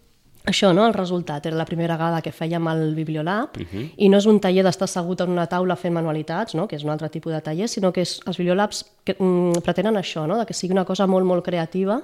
això, 0.46 0.72
no? 0.74 0.86
el 0.88 0.94
resultat. 0.94 1.46
Era 1.46 1.58
la 1.58 1.66
primera 1.66 1.98
vegada 1.98 2.22
que 2.22 2.34
fèiem 2.34 2.68
el 2.72 2.96
Bibliolab 2.96 3.58
uh 3.58 3.62
-huh. 3.62 3.90
i 3.98 4.10
no 4.10 4.18
és 4.18 4.26
un 4.26 4.40
taller 4.40 4.64
d'estar 4.64 4.86
assegut 4.86 5.22
en 5.22 5.30
una 5.30 5.48
taula 5.48 5.76
fent 5.76 5.94
manualitats, 5.94 6.56
no? 6.56 6.68
que 6.68 6.76
és 6.76 6.84
un 6.84 6.90
altre 6.90 7.10
tipus 7.10 7.34
de 7.34 7.42
taller, 7.42 7.68
sinó 7.68 7.92
que 7.92 8.02
és, 8.02 8.20
els 8.26 8.38
Bibliolabs 8.38 8.86
que, 9.04 9.16
mm, 9.20 9.62
pretenen 9.64 9.96
això, 9.96 10.28
no? 10.28 10.38
de 10.38 10.46
que 10.46 10.54
sigui 10.54 10.74
una 10.74 10.86
cosa 10.86 11.08
molt, 11.08 11.26
molt 11.26 11.44
creativa 11.44 12.02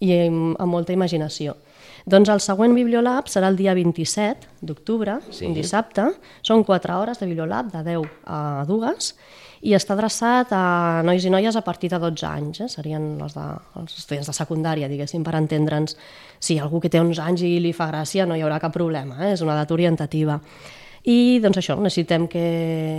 i 0.00 0.12
amb, 0.26 0.56
amb 0.58 0.72
molta 0.72 0.92
imaginació. 0.92 1.56
Doncs 2.04 2.28
el 2.28 2.40
següent 2.44 2.74
Bibliolab 2.76 3.30
serà 3.32 3.48
el 3.48 3.56
dia 3.56 3.72
27 3.72 4.50
d'octubre, 4.60 5.20
Sí. 5.32 5.46
un 5.46 5.54
dissabte. 5.56 6.04
Són 6.42 6.62
4 6.62 6.98
hores 7.00 7.18
de 7.18 7.26
Bibliolab, 7.26 7.70
de 7.72 7.82
10 7.82 8.04
a 8.26 8.64
2, 8.68 9.14
i 9.62 9.72
està 9.72 9.94
adreçat 9.94 10.52
a 10.52 11.02
nois 11.02 11.24
i 11.24 11.30
noies 11.30 11.56
a 11.56 11.62
partir 11.64 11.88
de 11.88 11.98
12 11.98 12.26
anys, 12.28 12.60
eh? 12.60 12.68
serien 12.68 13.18
els, 13.22 13.32
de, 13.32 13.46
els 13.80 13.96
estudiants 13.96 14.28
de 14.28 14.34
secundària, 14.36 14.88
diguéssim, 14.88 15.24
per 15.24 15.34
entendre'ns. 15.38 15.96
Si 16.38 16.58
algú 16.58 16.80
que 16.80 16.90
té 16.90 17.00
11 17.00 17.22
anys 17.22 17.40
i 17.48 17.58
li 17.58 17.72
fa 17.72 17.88
gràcia, 17.88 18.26
no 18.28 18.36
hi 18.36 18.42
haurà 18.44 18.60
cap 18.60 18.74
problema, 18.76 19.16
eh? 19.24 19.32
és 19.32 19.40
una 19.40 19.54
data 19.54 19.72
orientativa. 19.72 20.38
I 21.04 21.38
doncs 21.44 21.58
això, 21.60 21.74
necessitem 21.76 22.24
que 22.32 22.42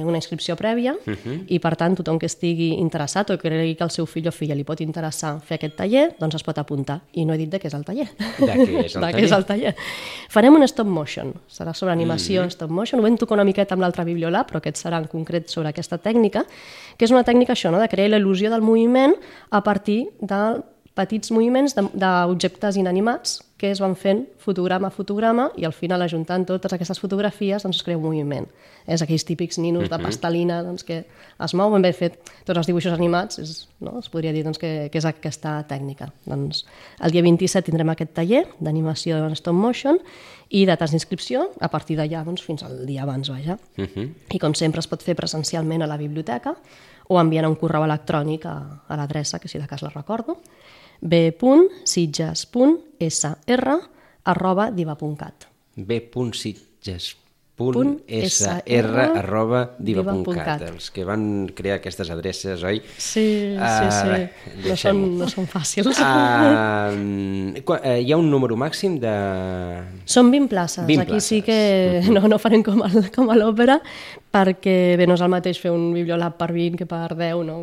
una 0.05 0.19
inscripció 0.19 0.53
prèvia 0.55 0.93
uh 0.93 1.13
-huh. 1.13 1.37
i 1.47 1.57
per 1.59 1.75
tant 1.75 1.95
tothom 1.95 2.19
que 2.19 2.27
estigui 2.27 2.73
interessat 2.77 3.31
o 3.31 3.37
que 3.37 3.49
cregui 3.49 3.75
que 3.75 3.83
el 3.83 3.89
seu 3.89 4.05
fill 4.05 4.27
o 4.27 4.31
filla 4.31 4.53
li 4.53 4.63
pot 4.63 4.79
interessar 4.81 5.41
fer 5.41 5.55
aquest 5.55 5.75
taller, 5.75 6.15
doncs 6.19 6.35
es 6.35 6.43
pot 6.43 6.57
apuntar. 6.57 7.01
I 7.13 7.25
no 7.25 7.33
he 7.33 7.37
dit 7.37 7.49
de 7.49 7.59
què 7.59 7.65
és 7.65 7.73
el 7.73 7.83
taller. 7.83 8.07
De 8.39 8.45
què 8.45 8.85
és 8.85 8.95
el 8.95 9.01
de 9.05 9.07
què 9.07 9.11
taller? 9.11 9.23
és 9.23 9.31
el 9.31 9.45
taller. 9.45 9.75
Farem 10.29 10.53
un 10.53 10.63
stop 10.67 10.87
motion, 10.87 11.33
serà 11.49 11.73
sobre 11.73 11.93
animació 11.93 12.41
mm 12.41 12.45
-hmm. 12.45 12.51
stop 12.51 12.69
motion, 12.69 12.99
ho 12.99 13.03
vam 13.03 13.17
tocar 13.17 13.33
una 13.33 13.43
miqueta 13.43 13.73
amb 13.73 13.81
l'altre 13.81 14.05
Bibliolab, 14.05 14.51
però 14.51 14.57
aquest 14.57 14.85
serà 14.85 14.97
en 14.97 15.07
concret 15.07 15.49
sobre 15.49 15.69
aquesta 15.69 15.97
tècnica, 15.97 16.45
que 16.97 17.05
és 17.05 17.11
una 17.11 17.23
tècnica 17.23 17.53
això, 17.53 17.71
no? 17.71 17.79
de 17.79 17.87
crear 17.87 18.09
la 18.09 18.19
il·lusió 18.19 18.49
del 18.49 18.61
moviment 18.61 19.15
a 19.49 19.61
partir 19.63 20.09
de 20.21 20.61
petits 20.93 21.31
moviments 21.31 21.75
de- 21.75 21.89
d'objectes 21.93 22.77
inanimats 22.77 23.44
que 23.57 23.69
es 23.71 23.79
van 23.79 23.95
fent 23.95 24.25
fotograma 24.41 24.89
a 24.89 24.91
fotograma 24.91 25.47
i 25.55 25.63
al 25.63 25.73
final 25.73 26.03
ajuntant 26.03 26.43
totes 26.47 26.73
aquestes 26.75 26.99
fotografies 26.99 27.63
doncs 27.63 27.79
es 27.79 27.85
crea 27.87 27.97
un 27.97 28.03
moviment. 28.03 28.47
És 28.85 29.01
aquells 29.01 29.23
típics 29.25 29.57
ninos 29.63 29.87
de 29.89 29.99
pastelina 30.03 30.59
doncs, 30.63 30.83
que 30.83 31.05
es 31.07 31.55
mouen, 31.55 31.81
ben 31.81 31.95
fet 31.95 32.19
tots 32.45 32.59
els 32.59 32.67
dibuixos 32.67 32.93
animats, 32.93 33.39
és, 33.39 33.53
no? 33.79 33.95
es 34.01 34.11
podria 34.11 34.33
dir 34.35 34.43
doncs, 34.43 34.59
que, 34.59 34.89
que 34.91 34.99
és 34.99 35.07
aquesta 35.07 35.55
tècnica. 35.69 36.09
Doncs, 36.27 36.65
el 36.99 37.15
dia 37.15 37.23
27 37.23 37.71
tindrem 37.71 37.93
aquest 37.95 38.11
taller 38.19 38.43
d'animació 38.59 39.21
en 39.23 39.37
stop 39.39 39.55
motion 39.55 40.01
i 40.51 40.65
dates 40.67 40.91
d'inscripció 40.91 41.47
a 41.63 41.71
partir 41.71 41.95
d'allà 41.97 42.25
doncs, 42.27 42.43
fins 42.43 42.65
al 42.67 42.83
dia 42.85 43.07
abans, 43.07 43.31
vaja. 43.31 43.57
Uh 43.77 43.87
-huh. 43.87 44.09
I 44.35 44.39
com 44.39 44.53
sempre 44.53 44.79
es 44.79 44.87
pot 44.87 45.01
fer 45.01 45.15
presencialment 45.15 45.81
a 45.81 45.87
la 45.87 45.97
biblioteca 45.97 46.55
o 47.07 47.19
enviant 47.19 47.47
un 47.47 47.55
correu 47.55 47.83
electrònic 47.83 48.45
a, 48.45 48.83
a 48.87 48.97
l'adreça, 48.97 49.39
que 49.39 49.47
si 49.47 49.59
de 49.59 49.67
cas 49.67 49.81
la 49.81 49.89
recordo, 49.89 50.41
b.sitges.sr 51.01 53.69
arroba 54.25 54.71
diva.cat. 54.71 55.45
B.sitges 55.75 57.15
punt 57.55 58.01
sr 58.11 59.15
arroba 59.15 59.61
diva.cat. 59.79 60.59
Els 60.67 60.89
que 60.91 61.05
van 61.07 61.47
crear 61.55 61.77
aquestes 61.79 62.09
adreces, 62.11 62.59
oi? 62.67 62.81
Sí, 62.97 63.55
sí, 63.55 63.57
Ah, 63.57 63.87
sí. 63.95 64.09
bé, 64.11 64.27
no, 64.65 64.75
són, 64.75 64.99
no 65.21 65.27
són 65.31 65.47
fàcils. 65.47 65.95
Eh, 65.95 66.03
hi 68.03 68.11
ha 68.11 68.17
un 68.19 68.27
número 68.29 68.57
màxim 68.59 68.99
de... 68.99 69.13
Són 70.03 70.31
20 70.35 70.51
places. 70.51 70.83
20 70.89 71.05
Aquí 71.07 71.21
sí 71.23 71.39
places. 71.41 72.03
que 72.03 72.11
no, 72.11 72.27
no 72.27 72.35
farem 72.43 72.59
com, 72.65 72.83
el, 72.89 73.07
com 73.15 73.31
a 73.31 73.35
l'òpera, 73.39 73.79
perquè 74.35 74.95
bé, 74.99 75.07
no 75.07 75.15
és 75.15 75.23
el 75.23 75.31
mateix 75.31 75.59
fer 75.61 75.71
un 75.71 75.87
bibliolab 75.95 76.35
per 76.39 76.49
20 76.51 76.79
que 76.81 76.87
per 76.89 77.15
10, 77.15 77.43
no? 77.47 77.57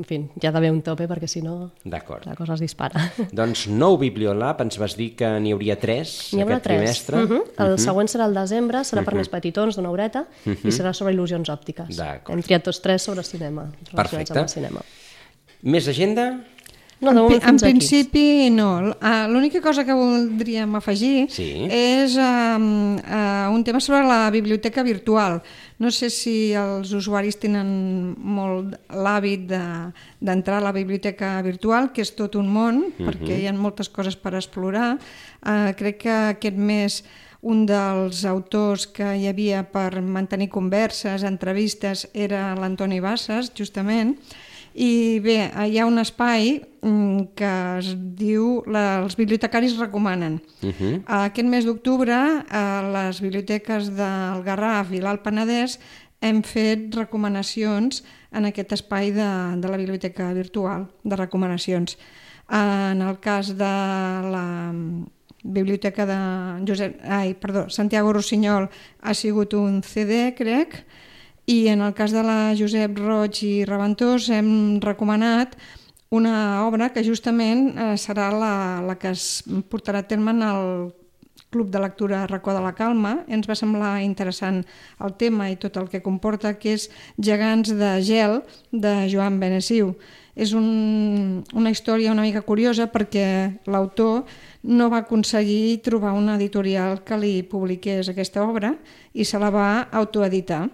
En 0.00 0.06
fi, 0.06 0.18
hi 0.40 0.48
ha 0.48 0.52
d'haver 0.54 0.72
un 0.74 0.80
tope 0.86 1.06
perquè 1.10 1.28
si 1.30 1.42
no 1.44 1.70
la 1.86 2.34
cosa 2.38 2.56
es 2.56 2.64
dispara. 2.64 3.04
Doncs 3.40 3.66
nou 3.70 3.98
Bibliolab, 4.00 4.62
ens 4.64 4.80
vas 4.80 4.96
dir 4.98 5.12
que 5.18 5.28
n'hi 5.42 5.54
hauria 5.54 5.78
tres 5.80 6.32
haurà 6.34 6.58
aquest 6.58 6.66
tres. 6.66 6.78
trimestre. 6.80 7.22
Uh 7.22 7.30
-huh. 7.30 7.42
El 7.66 7.78
següent 7.78 8.10
serà 8.10 8.26
el 8.26 8.34
desembre, 8.34 8.78
serà 8.80 9.04
per 9.04 9.14
més 9.14 9.28
petitons, 9.28 9.76
d'una 9.76 9.90
horeta, 9.90 10.26
i 10.46 10.70
serà 10.70 10.92
sobre 10.92 11.14
il·lusions 11.14 11.48
òptiques. 11.48 12.00
Hem 12.28 12.42
triat 12.42 12.62
tots 12.62 12.80
tres 12.80 13.02
sobre 13.02 13.22
cinema, 13.22 13.70
relacionats 13.92 14.10
Perfecte. 14.10 14.32
amb 14.32 14.42
el 14.42 14.48
cinema. 14.48 14.80
Més 15.62 15.88
agenda? 15.88 16.40
No, 17.00 17.12
de 17.12 17.16
En, 17.16 17.22
moment 17.22 17.42
en 17.42 17.48
fins 17.48 17.62
aquí. 17.62 17.72
principi, 17.72 18.50
no. 18.50 18.90
Uh, 19.00 19.26
L'única 19.32 19.60
cosa 19.64 19.84
que 19.86 19.94
voldríem 19.96 20.74
afegir 20.76 21.30
Sí. 21.32 21.66
és 21.70 22.16
um, 22.20 22.96
uh, 22.96 23.48
un 23.54 23.64
tema 23.64 23.80
sobre 23.80 24.02
la 24.04 24.28
biblioteca 24.30 24.82
virtual. 24.82 25.40
No 25.80 25.90
sé 25.90 26.10
si 26.10 26.52
els 26.52 26.92
usuaris 26.92 27.38
tenen 27.40 28.14
molt 28.18 28.76
l'hàbit 28.92 29.46
de- 29.48 29.92
d'entrar 30.20 30.58
a 30.58 30.66
la 30.68 30.72
biblioteca 30.72 31.40
virtual, 31.40 31.90
que 31.92 32.02
és 32.02 32.12
tot 32.14 32.36
un 32.36 32.52
món, 32.52 32.92
perquè 32.98 33.40
hi 33.40 33.46
ha 33.48 33.52
moltes 33.56 33.88
coses 33.88 34.14
per 34.16 34.34
explorar. 34.34 34.98
Uh, 35.40 35.72
crec 35.76 36.02
que 36.04 36.10
aquest 36.36 36.56
mes 36.56 37.02
un 37.40 37.64
dels 37.64 38.26
autors 38.28 38.86
que 38.92 39.16
hi 39.16 39.24
havia 39.26 39.62
per 39.72 40.02
mantenir 40.02 40.50
converses, 40.52 41.22
entrevistes, 41.24 42.10
era 42.12 42.54
l'Antoni 42.54 43.00
Bassas, 43.00 43.48
justament, 43.56 44.18
i 44.74 45.20
bé, 45.22 45.38
hi 45.66 45.78
ha 45.78 45.86
un 45.86 45.98
espai 45.98 46.60
mm, 46.82 47.32
que 47.38 47.52
es 47.78 47.90
diu 48.18 48.60
la, 48.70 49.00
els 49.02 49.16
bibliotecaris 49.18 49.78
recomanen. 49.78 50.40
Uh 50.62 50.70
-huh. 50.70 51.02
Aquest 51.06 51.48
mes 51.48 51.64
d'octubre 51.64 52.14
a 52.48 52.82
les 52.92 53.20
biblioteques 53.20 53.90
del 53.90 54.42
Garraf 54.44 54.92
i 54.92 55.00
l'Alt 55.00 55.22
Penedès 55.22 55.78
hem 56.20 56.42
fet 56.42 56.94
recomanacions 56.94 58.04
en 58.32 58.44
aquest 58.44 58.72
espai 58.72 59.10
de, 59.10 59.30
de 59.56 59.68
la 59.68 59.76
biblioteca 59.76 60.32
virtual, 60.32 60.88
de 61.02 61.16
recomanacions. 61.16 61.98
En 62.50 63.02
el 63.02 63.18
cas 63.20 63.56
de 63.56 63.74
la 64.34 64.72
biblioteca 65.42 66.06
de 66.06 66.18
Josep, 66.66 67.00
ai, 67.04 67.34
perdó, 67.34 67.68
Santiago 67.70 68.12
Rossinyol 68.12 68.68
ha 69.00 69.14
sigut 69.14 69.54
un 69.54 69.82
CD, 69.82 70.34
crec, 70.36 70.84
i 71.50 71.66
en 71.66 71.80
el 71.82 71.94
cas 71.94 72.12
de 72.14 72.22
la 72.22 72.54
Josep 72.54 72.94
Roig 73.00 73.40
i 73.42 73.64
Reventós 73.66 74.28
hem 74.30 74.78
recomanat 74.78 75.56
una 76.14 76.62
obra 76.66 76.92
que 76.94 77.02
justament 77.02 77.72
eh, 77.74 77.96
serà 77.98 78.28
la, 78.30 78.54
la 78.86 78.94
que 78.94 79.10
es 79.10 79.42
portarà 79.70 80.04
a 80.04 80.06
terme 80.06 80.30
en 80.36 80.44
el 80.46 80.62
Club 81.50 81.72
de 81.74 81.80
Lectura 81.82 82.22
Racó 82.30 82.54
de 82.54 82.62
la 82.62 82.70
Calma. 82.78 83.24
Ens 83.26 83.50
va 83.50 83.56
semblar 83.58 83.96
interessant 84.04 84.62
el 85.02 85.16
tema 85.18 85.48
i 85.50 85.58
tot 85.58 85.74
el 85.80 85.90
que 85.90 86.02
comporta, 86.04 86.54
que 86.54 86.76
és 86.78 86.86
Gegants 87.18 87.74
de 87.74 87.96
gel, 88.06 88.40
de 88.70 88.94
Joan 89.10 89.40
Benessiu. 89.42 89.96
És 90.38 90.54
un, 90.54 91.42
una 91.58 91.72
història 91.74 92.14
una 92.14 92.22
mica 92.22 92.44
curiosa 92.46 92.86
perquè 92.92 93.26
l'autor 93.66 94.22
no 94.62 94.86
va 94.92 95.02
aconseguir 95.02 95.80
trobar 95.82 96.14
una 96.14 96.38
editorial 96.38 97.02
que 97.02 97.18
li 97.18 97.40
publiqués 97.42 98.12
aquesta 98.12 98.46
obra 98.46 98.76
i 99.12 99.26
se 99.26 99.42
la 99.42 99.50
va 99.50 99.70
autoeditar. 99.90 100.68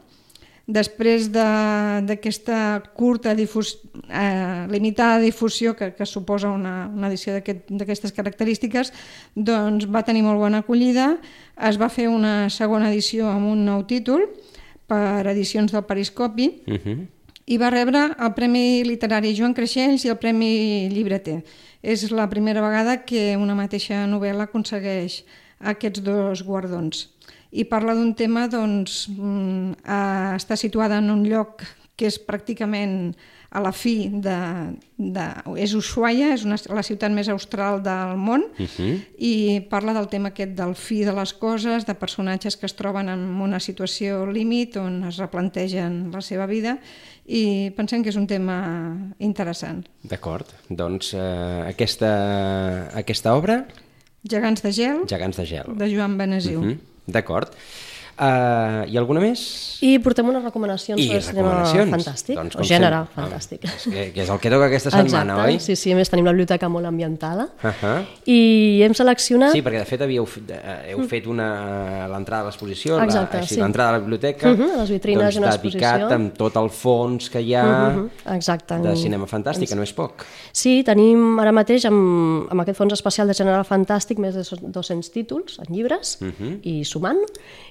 Després 0.67 1.29
de- 1.31 2.03
d'aquesta 2.09 2.83
curta 2.97 3.37
difus, 3.39 3.79
eh, 4.11 4.67
limitada 4.69 5.21
difusió 5.23 5.77
que, 5.77 5.93
que 5.95 6.05
suposa 6.07 6.51
una, 6.51 6.89
una 6.93 7.07
edició 7.07 7.33
d'aquest- 7.35 7.71
d'aquestes 7.71 8.11
aquest, 8.11 8.17
característiques, 8.17 8.93
doncs 9.37 9.87
va 9.87 10.03
tenir 10.03 10.25
molt 10.27 10.39
bona 10.43 10.59
acollida. 10.65 11.19
Es 11.57 11.79
va 11.81 11.89
fer 11.89 12.09
una 12.09 12.51
segona 12.51 12.91
edició 12.91 13.29
amb 13.31 13.47
un 13.53 13.65
nou 13.65 13.85
títol 13.87 14.27
per 14.89 15.27
edicions 15.29 15.71
del 15.71 15.85
Periscopi 15.85 16.63
Uh 16.67 16.75
-huh. 16.75 17.07
i 17.47 17.59
va 17.59 17.71
rebre 17.71 18.17
el 18.19 18.35
Premi 18.35 18.83
Literari 18.83 19.37
Joan 19.39 19.55
Creixells 19.55 20.05
i 20.05 20.09
el 20.09 20.19
Premi 20.19 20.89
Llibreter. 20.91 21.45
És 21.81 22.11
la 22.11 22.29
primera 22.29 22.61
vegada 22.61 23.05
que 23.05 23.37
una 23.37 23.55
mateixa 23.55 24.05
novel·la 24.09 24.43
aconsegueix 24.51 25.25
aquests 25.61 26.03
dos 26.03 26.43
guardons. 26.43 27.13
I 27.57 27.65
parla 27.65 27.95
d'un 27.97 28.13
tema, 28.15 28.47
doncs, 28.53 29.07
mm, 29.09 29.81
eh, 29.81 30.37
està 30.37 30.57
situada 30.61 30.99
en 31.01 31.11
un 31.11 31.25
lloc 31.25 31.65
que 31.97 32.07
és 32.11 32.19
pràcticament 32.21 33.15
a 33.57 33.61
la 33.65 33.71
fi 33.73 34.11
de... 34.13 34.37
de 35.01 35.25
és 35.63 35.73
Ushuaia, 35.79 36.35
és 36.35 36.43
una, 36.45 36.59
la 36.77 36.83
ciutat 36.85 37.13
més 37.15 37.31
austral 37.33 37.81
del 37.85 38.17
món, 38.21 38.45
Uh 38.59 38.67
-huh. 38.67 39.01
i 39.19 39.61
parla 39.71 39.95
del 39.95 40.09
tema 40.09 40.29
aquest 40.29 40.53
del 40.53 40.75
fi 40.75 41.05
de 41.05 41.13
les 41.13 41.33
coses, 41.33 41.87
de 41.87 41.95
personatges 41.95 42.57
que 42.57 42.67
es 42.67 42.75
troben 42.75 43.09
en 43.09 43.41
una 43.41 43.61
situació 43.61 44.27
límit 44.27 44.77
on 44.77 45.05
es 45.05 45.17
replantegen 45.17 46.11
la 46.13 46.21
seva 46.21 46.47
vida 46.47 46.79
i 47.27 47.73
pensem 47.77 48.03
que 48.03 48.11
és 48.11 48.17
un 48.17 48.27
tema 48.27 48.97
interessant. 49.19 49.87
D'acord. 50.03 50.47
Doncs 50.69 51.15
eh, 51.15 51.65
aquesta, 51.69 52.91
aquesta 52.95 53.35
obra, 53.35 53.67
Gegants 54.29 54.63
de 54.63 54.73
gel, 54.73 54.99
Gegants 55.07 55.37
de 55.37 55.47
gel. 55.47 55.77
de 55.79 55.97
Joan 55.97 56.19
Benesiu. 56.19 56.61
Mhm. 56.61 56.96
D'acord. 57.07 57.55
Uh, 58.17 58.87
hi 58.89 58.97
ha 58.97 59.01
alguna 59.03 59.21
més? 59.21 59.41
I 59.85 59.99
portem 60.01 60.25
unes 60.31 60.41
recomanacions 60.43 60.97
I 61.03 61.07
sobre 61.21 61.21
cinema 61.27 61.51
fantàstic, 61.93 62.39
Doncs, 62.39 62.55
o 62.57 62.65
gènere 62.65 63.03
sempre. 63.05 63.17
fantàstic. 63.27 63.67
Ah, 63.69 63.75
és 63.77 63.83
que, 63.85 64.05
que 64.15 64.23
és 64.25 64.31
el 64.33 64.39
que 64.41 64.49
toca 64.55 64.69
aquesta 64.71 64.89
setmana, 64.95 65.35
Exacte, 65.35 65.53
oi? 65.53 65.59
sí, 65.61 65.77
sí, 65.77 65.93
a 65.93 65.97
més 65.99 66.09
tenim 66.09 66.25
la 66.25 66.33
biblioteca 66.33 66.71
molt 66.73 66.89
ambientada. 66.89 67.45
Uh 67.61 67.69
-huh. 67.83 68.05
I 68.25 68.81
hem 68.87 68.95
seleccionat... 68.95 69.53
Sí, 69.53 69.61
perquè 69.61 69.79
de 69.79 69.85
fet 69.85 70.01
havíeu, 70.01 70.25
eh, 70.49 70.93
heu 70.95 71.03
fet 71.07 71.27
una 71.27 72.09
l'entrada 72.09 72.41
a 72.43 72.47
l'exposició, 72.47 72.99
així, 72.99 73.55
sí. 73.55 73.61
l'entrada 73.61 73.91
a 73.91 73.93
la 73.93 73.99
biblioteca, 73.99 74.49
Mhm, 74.49 74.71
a 74.71 74.77
les 74.81 74.91
vitrines 74.91 75.23
doncs, 75.23 75.35
i 75.35 75.39
una 75.39 75.51
dedicat 75.51 76.01
exposició. 76.01 76.15
amb 76.15 76.33
tot 76.39 76.57
el 76.57 76.71
fons 76.71 77.29
que 77.29 77.41
hi 77.43 77.55
ha 77.55 77.91
Mhm, 77.91 78.11
exacte. 78.35 78.79
de 78.81 78.97
cinema 78.97 79.27
fantàstic, 79.27 79.69
que 79.69 79.77
no 79.77 79.83
és 79.83 79.93
poc. 79.93 80.25
Sí, 80.53 80.83
tenim 80.83 81.39
ara 81.39 81.53
mateix 81.53 81.85
amb, 81.85 82.51
amb 82.51 82.61
aquest 82.63 82.79
fons 82.79 82.95
especial 82.95 83.27
de 83.29 83.35
gènere 83.35 83.63
fantàstic 83.63 84.17
més 84.19 84.35
de 84.35 84.43
200 84.73 85.11
títols 85.13 85.59
en 85.59 85.75
llibres 85.75 86.17
Mhm. 86.23 86.61
i 86.63 86.83
sumant, 86.85 87.19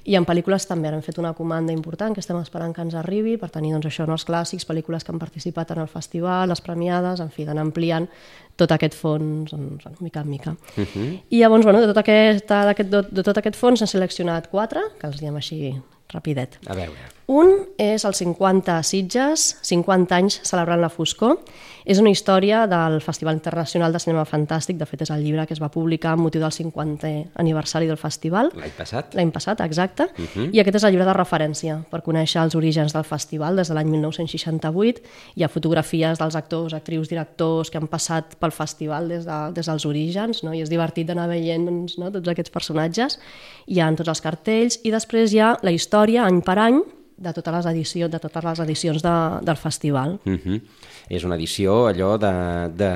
i 0.04 0.14
en 0.16 0.24
pel·lícules 0.36 0.68
també. 0.68 0.89
Ara 0.89 0.98
hem 1.00 1.04
fet 1.06 1.18
una 1.22 1.34
comanda 1.34 1.74
important 1.74 2.13
que 2.15 2.20
estem 2.20 2.38
esperant 2.42 2.74
que 2.75 2.82
ens 2.84 2.96
arribi 3.00 3.38
per 3.38 3.50
tenir 3.54 3.72
doncs, 3.74 3.86
això, 3.88 4.06
no, 4.08 4.13
els 4.18 4.25
clàssics, 4.27 4.68
pel·lícules 4.68 5.04
que 5.06 5.12
han 5.13 5.20
participat 5.22 5.72
en 5.72 5.80
el 5.86 5.88
festival, 5.88 6.50
les 6.50 6.62
premiades, 6.62 7.20
en 7.24 7.30
fi, 7.32 7.46
d'anar 7.46 7.63
ampliant 7.65 8.08
tot 8.56 8.72
aquest 8.72 8.94
fons 8.96 9.51
doncs, 9.51 9.86
mica 10.01 10.22
en 10.22 10.30
mica. 10.30 10.56
Mhm. 10.77 11.20
I 11.30 11.39
llavors, 11.42 11.63
bueno, 11.65 11.82
de 11.82 11.88
tot, 11.88 11.98
aquest, 11.98 12.48
d'aquest- 12.50 12.89
de, 12.89 13.01
de 13.12 13.24
tot 13.24 13.38
aquest 13.38 13.56
fons 13.56 13.82
hem 13.82 13.88
seleccionat 13.88 14.50
quatre, 14.50 14.82
que 15.00 15.08
els 15.08 15.20
diem 15.20 15.36
així 15.36 15.75
rapidet. 16.13 16.60
A 16.68 16.75
veure. 16.75 17.00
Un 17.25 17.55
és 17.82 18.03
el 18.05 18.13
50 18.13 18.75
Sitges, 18.86 19.55
50 19.65 20.13
anys 20.13 20.36
celebrant 20.46 20.77
la 20.82 20.91
foscor. 20.94 21.39
És 21.86 21.98
una 22.01 22.10
història 22.10 22.63
del 22.70 23.00
Festival 23.01 23.36
Internacional 23.38 23.94
de 23.94 24.01
Cinema 24.01 24.25
Fantàstic, 24.29 24.77
de 24.77 24.86
fet 24.89 25.01
és 25.05 25.12
el 25.13 25.24
llibre 25.25 25.46
que 25.46 25.53
es 25.53 25.62
va 25.62 25.72
publicar 25.74 26.13
amb 26.13 26.25
motiu 26.25 26.41
del 26.41 26.53
50è 26.53 27.12
aniversari 27.41 27.89
del 27.89 27.98
festival. 27.98 28.50
L'any 28.58 28.74
passat? 28.77 29.13
L'any 29.17 29.32
passat, 29.34 29.62
exacte. 29.65 30.08
I 30.53 30.62
aquest 30.62 30.79
és 30.79 30.86
el 30.86 30.94
llibre 30.94 31.08
de 31.10 31.15
referència 31.17 31.79
per 31.89 32.01
conèixer 32.05 32.41
els 32.44 32.58
orígens 32.58 32.94
del 32.94 33.05
festival 33.05 33.58
des 33.58 33.70
de 33.70 33.77
l'any 33.77 33.89
1968. 33.89 35.01
Hi 35.36 35.46
ha 35.46 35.50
fotografies 35.50 36.22
dels 36.22 36.38
actors, 36.38 36.74
actrius, 36.77 37.10
directors 37.10 37.74
que 37.74 37.82
han 37.82 37.89
passat 37.89 38.38
pel 38.41 38.53
festival 38.53 39.10
des, 39.10 39.25
de, 39.25 39.39
des 39.53 39.65
dels 39.65 39.86
orígens, 39.86 40.44
no? 40.46 40.53
i 40.53 40.62
és 40.62 40.70
divertit 40.70 41.10
d'anar 41.10 41.29
veient 41.29 41.65
doncs, 41.70 41.98
no? 42.01 42.13
tots 42.13 42.34
aquests 42.34 42.53
personatges. 42.53 43.17
Hi 43.65 43.82
ha 43.82 43.89
tots 43.98 44.13
els 44.13 44.22
cartells 44.22 44.79
i 44.84 44.94
després 44.94 45.34
hi 45.34 45.41
ha 45.41 45.55
la 45.65 45.74
història 45.74 46.25
any 46.25 46.41
per 46.46 46.60
any 46.62 46.84
de 47.17 47.31
totes 47.31 47.53
les 47.53 47.65
edicions, 47.72 48.12
de 48.12 48.19
totes 48.19 48.43
les 48.43 48.60
edicions 48.60 49.01
de, 49.01 49.13
del 49.48 49.55
festival. 49.57 50.19
Uh 50.25 50.34
-huh. 50.34 50.62
És 51.07 51.24
una 51.24 51.36
edició 51.36 51.88
allò 51.88 52.17
de, 52.17 52.31
de 52.75 52.89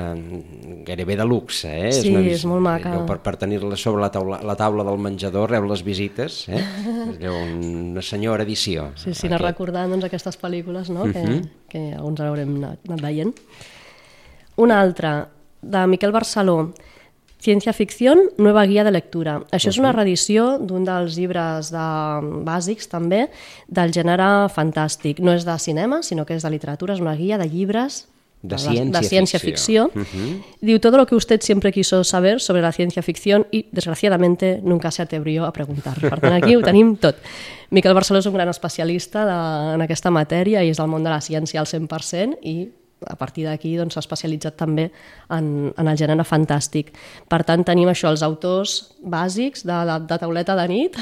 gairebé 0.84 1.16
de 1.16 1.24
luxe, 1.24 1.88
eh? 1.88 1.92
Sí, 1.92 2.10
una 2.10 2.20
és 2.20 2.26
edició- 2.26 2.48
molt 2.48 2.60
maca. 2.62 2.92
Allò 2.92 3.06
per, 3.06 3.18
per 3.22 3.36
tenir-la 3.36 3.76
sobre 3.76 4.02
la 4.02 4.10
taula, 4.10 4.42
la 4.42 4.56
taula 4.56 4.84
del 4.84 4.98
menjador, 4.98 5.50
reu 5.50 5.64
les 5.66 5.82
visites, 5.82 6.48
eh? 6.48 6.58
És 6.58 7.18
allò 7.20 7.34
una 7.42 8.02
senyora 8.02 8.42
edició. 8.42 8.90
Sí, 8.96 9.14
sí, 9.14 9.26
anar 9.26 9.40
Aquest. 9.40 9.50
recordant 9.50 9.90
doncs, 9.90 10.04
aquestes 10.04 10.36
pel·lícules 10.40 10.90
no? 10.90 11.04
que, 11.04 11.42
que 11.68 11.94
alguns 11.94 12.20
haurem 12.20 12.56
anat 12.56 13.00
veient. 13.00 13.34
Una 14.56 14.80
altra, 14.80 15.28
de 15.62 15.86
Miquel 15.86 16.12
Barceló, 16.12 16.72
Ciència 17.40 17.72
ficció, 17.72 18.14
nova 18.38 18.66
guia 18.68 18.84
de 18.84 18.90
lectura. 18.92 19.38
Això 19.50 19.70
és 19.72 19.78
una 19.80 19.92
reedició 19.96 20.58
d'un 20.60 20.84
dels 20.84 21.16
llibres 21.16 21.70
de, 21.72 21.86
bàsics, 22.44 22.88
també, 22.92 23.28
del 23.68 23.92
gènere 23.96 24.48
fantàstic. 24.52 25.20
No 25.24 25.32
és 25.32 25.46
de 25.48 25.56
cinema, 25.58 26.02
sinó 26.02 26.26
que 26.26 26.34
és 26.36 26.42
de 26.44 26.50
literatura, 26.52 26.94
és 26.94 27.00
una 27.00 27.16
guia 27.16 27.38
de 27.38 27.48
llibres 27.48 28.06
De 28.42 28.56
la- 28.56 28.58
ciència 28.72 29.00
de 29.00 29.06
ciencia 29.08 29.38
ficció. 29.38 29.88
ficción. 29.92 30.44
Diu, 30.60 30.78
todo 30.80 30.96
lo 30.96 31.06
que 31.06 31.14
usted 31.14 31.40
siempre 31.42 31.72
quiso 31.72 32.04
saber 32.04 32.40
sobre 32.40 32.62
la 32.62 32.72
ciencia 32.72 33.02
ficción 33.02 33.46
y, 33.50 33.66
desgraciadamente, 33.72 34.60
nunca 34.62 34.90
se 34.90 35.02
atrevió 35.02 35.44
a 35.44 35.52
preguntar. 35.52 35.98
Per 36.00 36.20
tant, 36.20 36.32
aquí 36.42 36.56
ho 36.56 36.62
tenim 36.62 36.96
tot. 36.96 37.16
Miquel 37.70 37.92
Barceló 37.94 38.18
és 38.18 38.26
un 38.26 38.34
gran 38.34 38.48
especialista 38.48 39.24
de, 39.24 39.74
en 39.74 39.82
aquesta 39.82 40.10
matèria 40.10 40.64
i 40.64 40.70
és 40.72 40.78
del 40.80 40.88
món 40.88 41.04
de 41.04 41.10
la 41.12 41.20
ciència 41.20 41.60
al 41.60 41.66
100% 41.68 42.38
i 42.42 42.70
a 43.06 43.16
partir 43.16 43.46
d'aquí 43.48 43.76
doncs, 43.78 43.94
s'ha 43.94 44.04
especialitzat 44.04 44.56
també 44.60 44.88
en, 45.30 45.70
en 45.76 45.88
el 45.88 45.96
gènere 46.00 46.24
fantàstic. 46.26 46.92
Per 47.28 47.42
tant, 47.48 47.64
tenim 47.64 47.88
això, 47.88 48.10
els 48.12 48.24
autors 48.26 48.80
bàsics 49.02 49.64
de, 49.64 49.78
de, 49.88 50.00
de 50.10 50.20
tauleta 50.20 50.56
de 50.58 50.66
nit 50.70 50.98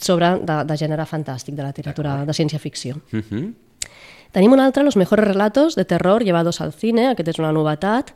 sobre 0.00 0.34
de, 0.42 0.60
de 0.68 0.76
gènere 0.76 1.06
fantàstic, 1.08 1.56
de 1.56 1.64
la 1.64 1.72
literatura 1.72 2.20
de 2.28 2.36
ciència-ficció. 2.36 3.00
Tenim 4.32 4.52
un 4.52 4.60
altre, 4.60 4.84
Los 4.84 4.96
mejores 4.96 5.26
relatos 5.26 5.74
de 5.74 5.84
terror 5.84 6.22
llevados 6.22 6.60
al 6.60 6.72
cine, 6.72 7.08
aquest 7.08 7.28
és 7.32 7.38
una 7.40 7.52
novetat, 7.52 8.12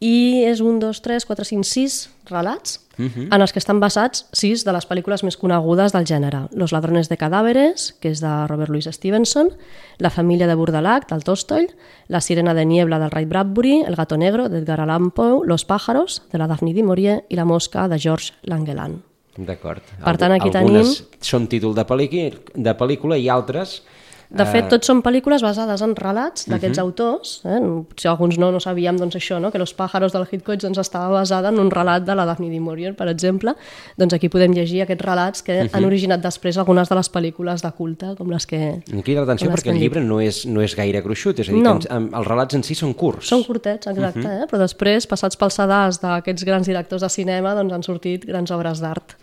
i 0.00 0.44
és 0.44 0.60
un, 0.60 0.78
dos, 0.80 1.00
tres, 1.00 1.24
quatre, 1.24 1.46
cinc, 1.48 1.64
sis 1.64 2.10
relats 2.28 2.80
en 2.98 3.42
els 3.42 3.52
que 3.52 3.58
estan 3.58 3.80
basats 3.82 4.26
sis 4.36 4.62
de 4.64 4.72
les 4.74 4.86
pel·lícules 4.86 5.24
més 5.26 5.36
conegudes 5.40 5.94
del 5.94 6.06
gènere. 6.06 6.44
Los 6.54 6.72
ladrones 6.72 7.08
de 7.10 7.16
cadáveres, 7.18 7.92
que 8.00 8.12
és 8.12 8.20
de 8.22 8.32
Robert 8.46 8.70
Louis 8.70 8.86
Stevenson, 8.86 9.50
La 9.98 10.10
família 10.10 10.46
de 10.46 10.54
Burdalac, 10.54 11.08
del 11.10 11.24
Tolstoy, 11.24 11.68
La 12.08 12.20
sirena 12.20 12.54
de 12.54 12.64
niebla, 12.64 12.98
del 12.98 13.10
Ray 13.10 13.24
Bradbury, 13.24 13.80
El 13.82 13.96
gato 13.96 14.16
negro, 14.16 14.48
d'Edgar 14.48 14.80
Allan 14.80 15.10
Poe, 15.10 15.42
Los 15.46 15.64
pájaros, 15.64 16.22
de 16.30 16.38
la 16.38 16.46
Daphne 16.46 16.74
du 16.74 16.84
Maurier, 16.84 17.24
i 17.28 17.36
La 17.36 17.44
mosca, 17.44 17.88
de 17.88 17.98
George 17.98 18.32
Langeland. 18.42 19.02
D'acord. 19.36 19.82
Per 20.04 20.16
tant, 20.16 20.32
aquí 20.36 20.52
Algunes 20.54 21.00
són 21.20 21.48
títol 21.50 21.74
de, 21.74 21.82
pel·lícula, 21.82 22.54
de 22.54 22.78
pel·lícula 22.78 23.18
i 23.18 23.28
altres... 23.28 23.82
De 24.30 24.44
fet, 24.48 24.68
tots 24.72 24.86
són 24.88 25.02
pel·lícules 25.04 25.42
basades 25.44 25.82
en 25.84 25.92
relats 25.98 26.46
d'aquests 26.48 26.78
autors. 26.82 27.34
Eh? 27.44 27.58
Si 28.00 28.08
alguns 28.08 28.38
no, 28.40 28.50
no 28.50 28.60
sabíem 28.60 28.96
doncs, 28.98 29.16
això, 29.18 29.40
no? 29.40 29.50
que 29.52 29.58
Los 29.58 29.74
pájaros 29.74 30.12
del 30.12 30.26
Hitchcock 30.30 30.62
doncs, 30.62 30.78
estava 30.78 31.08
basada 31.12 31.50
en 31.52 31.58
un 31.60 31.70
relat 31.70 32.04
de 32.06 32.14
la 32.14 32.24
Daphne 32.26 32.48
du 32.50 32.60
Maurier, 32.64 32.94
per 32.96 33.08
exemple. 33.12 33.54
Doncs 34.00 34.14
aquí 34.16 34.28
podem 34.32 34.52
llegir 34.56 34.82
aquests 34.82 35.04
relats 35.04 35.44
que 35.46 35.68
han 35.70 35.84
originat 35.84 36.22
després 36.24 36.58
algunes 36.58 36.88
de 36.88 36.98
les 36.98 37.10
pel·lícules 37.12 37.62
de 37.62 37.72
culte, 37.76 38.14
com 38.18 38.30
les 38.32 38.46
que... 38.46 38.60
Em 38.90 39.02
crida 39.02 39.22
l'atenció 39.22 39.50
perquè 39.52 39.70
el 39.74 39.78
llibre 39.82 40.02
no 40.02 40.20
és, 40.24 40.44
no 40.46 40.64
és 40.64 40.74
gaire 40.74 41.02
gruixut, 41.04 41.38
és 41.44 41.48
a 41.48 41.52
dir, 41.52 41.62
No. 41.62 41.78
que 41.78 41.86
ens, 41.86 42.10
els 42.14 42.26
relats 42.26 42.54
en 42.58 42.62
si 42.66 42.74
són 42.74 42.94
curts. 42.94 43.28
Són 43.28 43.44
curtets, 43.46 43.86
exacte, 43.92 44.24
eh? 44.26 44.48
però 44.50 44.58
després, 44.64 45.06
passats 45.06 45.38
pels 45.40 45.54
sedars 45.60 46.00
d'aquests 46.02 46.44
grans 46.44 46.66
directors 46.66 47.02
de 47.04 47.08
cinema, 47.12 47.54
doncs 47.54 47.72
han 47.72 47.82
sortit 47.86 48.26
grans 48.26 48.50
obres 48.54 48.80
d'art. 48.82 49.16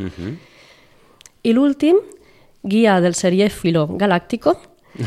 I 1.44 1.54
l'últim, 1.54 1.98
Guia 2.64 3.00
del 3.02 3.16
seriéfilo 3.18 3.88
galáctico, 3.98 4.54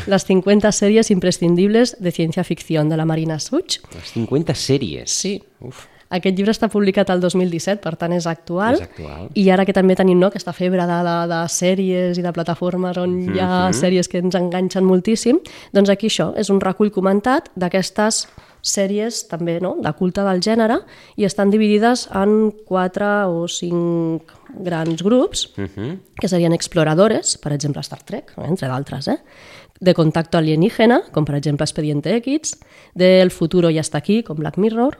las 0.07 0.25
50 0.25 0.71
series 0.71 1.11
imprescindibles 1.11 1.95
de 1.99 2.11
ciencia 2.11 2.43
ficción 2.43 2.89
de 2.89 2.97
la 2.97 3.05
Marina 3.05 3.39
Such. 3.39 3.79
Les 3.93 4.11
50 4.13 4.53
sèries. 4.53 5.05
Sí. 5.11 5.41
Uf. 5.61 5.85
Aquest 6.15 6.37
llibre 6.37 6.53
està 6.53 6.69
publicat 6.69 7.09
el 7.09 7.19
2017, 7.19 7.81
per 7.81 7.95
tant 7.97 8.13
és 8.13 8.27
actual. 8.29 8.75
És 8.77 8.81
actual. 8.85 9.29
I 9.33 9.49
ara 9.49 9.65
que 9.65 9.73
també 9.73 9.95
tenim 9.97 10.19
no, 10.21 10.27
aquesta 10.29 10.53
febre 10.53 10.85
de, 10.85 10.99
de, 11.07 11.15
de 11.31 11.39
sèries 11.49 12.19
i 12.19 12.21
de 12.21 12.31
plataformes 12.31 12.95
on 13.01 13.15
hi 13.35 13.39
ha 13.41 13.69
Mhm. 13.71 13.73
sèries 13.73 14.07
que 14.07 14.19
ens 14.21 14.35
enganxen 14.37 14.85
moltíssim, 14.85 15.39
doncs 15.73 15.89
aquí 15.89 16.07
això 16.07 16.31
és 16.37 16.49
un 16.53 16.61
recull 16.61 16.91
comentat 16.91 17.49
d'aquestes 17.55 18.27
sèries 18.65 19.27
també 19.29 19.59
no, 19.61 19.75
de 19.81 19.91
culte 19.93 20.21
del 20.25 20.39
gènere 20.41 20.79
i 21.17 21.25
estan 21.25 21.51
dividides 21.51 22.07
en 22.13 22.51
quatre 22.65 23.25
o 23.25 23.47
cinc 23.47 24.31
grans 24.57 25.03
grups 25.03 25.51
Mhm. 25.57 25.99
que 26.21 26.27
serien 26.27 26.53
exploradores, 26.53 27.37
per 27.37 27.51
exemple 27.51 27.81
Star 27.83 28.03
Trek, 28.03 28.31
eh, 28.37 28.45
entre 28.47 28.67
d'altres, 28.67 29.07
eh? 29.07 29.17
De 29.79 29.93
contacto 29.93 30.37
alienígena, 30.37 31.01
com 31.11 31.25
per 31.25 31.35
exemple 31.35 31.65
Expediente 31.65 32.15
X, 32.21 32.57
del 32.93 33.31
futuro 33.31 33.69
ya 33.69 33.81
está 33.81 33.97
aquí, 33.97 34.23
com 34.23 34.37
Black 34.37 34.57
Mirror, 34.57 34.99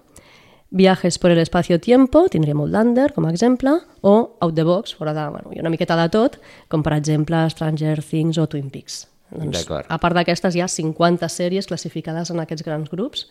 Viajes 0.72 1.20
por 1.20 1.32
el 1.32 1.38
espacio-tiempo, 1.38 2.28
tindria 2.28 2.56
Outlander 2.56 3.14
com 3.14 3.26
a 3.26 3.30
exemple, 3.30 3.72
o 4.02 4.36
Out 4.42 4.56
the 4.56 4.64
Box, 4.64 4.96
fora 4.96 5.14
de, 5.14 5.30
bueno, 5.30 5.52
ha 5.56 5.60
una 5.62 5.70
miqueta 5.70 5.96
de 5.96 6.10
tot, 6.10 6.40
com 6.68 6.84
per 6.84 6.98
exemple 6.98 7.38
Stranger 7.50 8.02
Things 8.04 8.38
o 8.38 8.48
Twin 8.48 8.70
Peaks. 8.70 9.06
Doncs, 9.32 9.66
a 9.70 9.98
part 10.00 10.18
d'aquestes 10.18 10.56
hi 10.56 10.62
ha 10.62 10.68
50 10.70 11.30
sèries 11.32 11.70
classificades 11.70 12.30
en 12.34 12.42
aquests 12.44 12.66
grans 12.66 12.92
grups, 12.92 13.26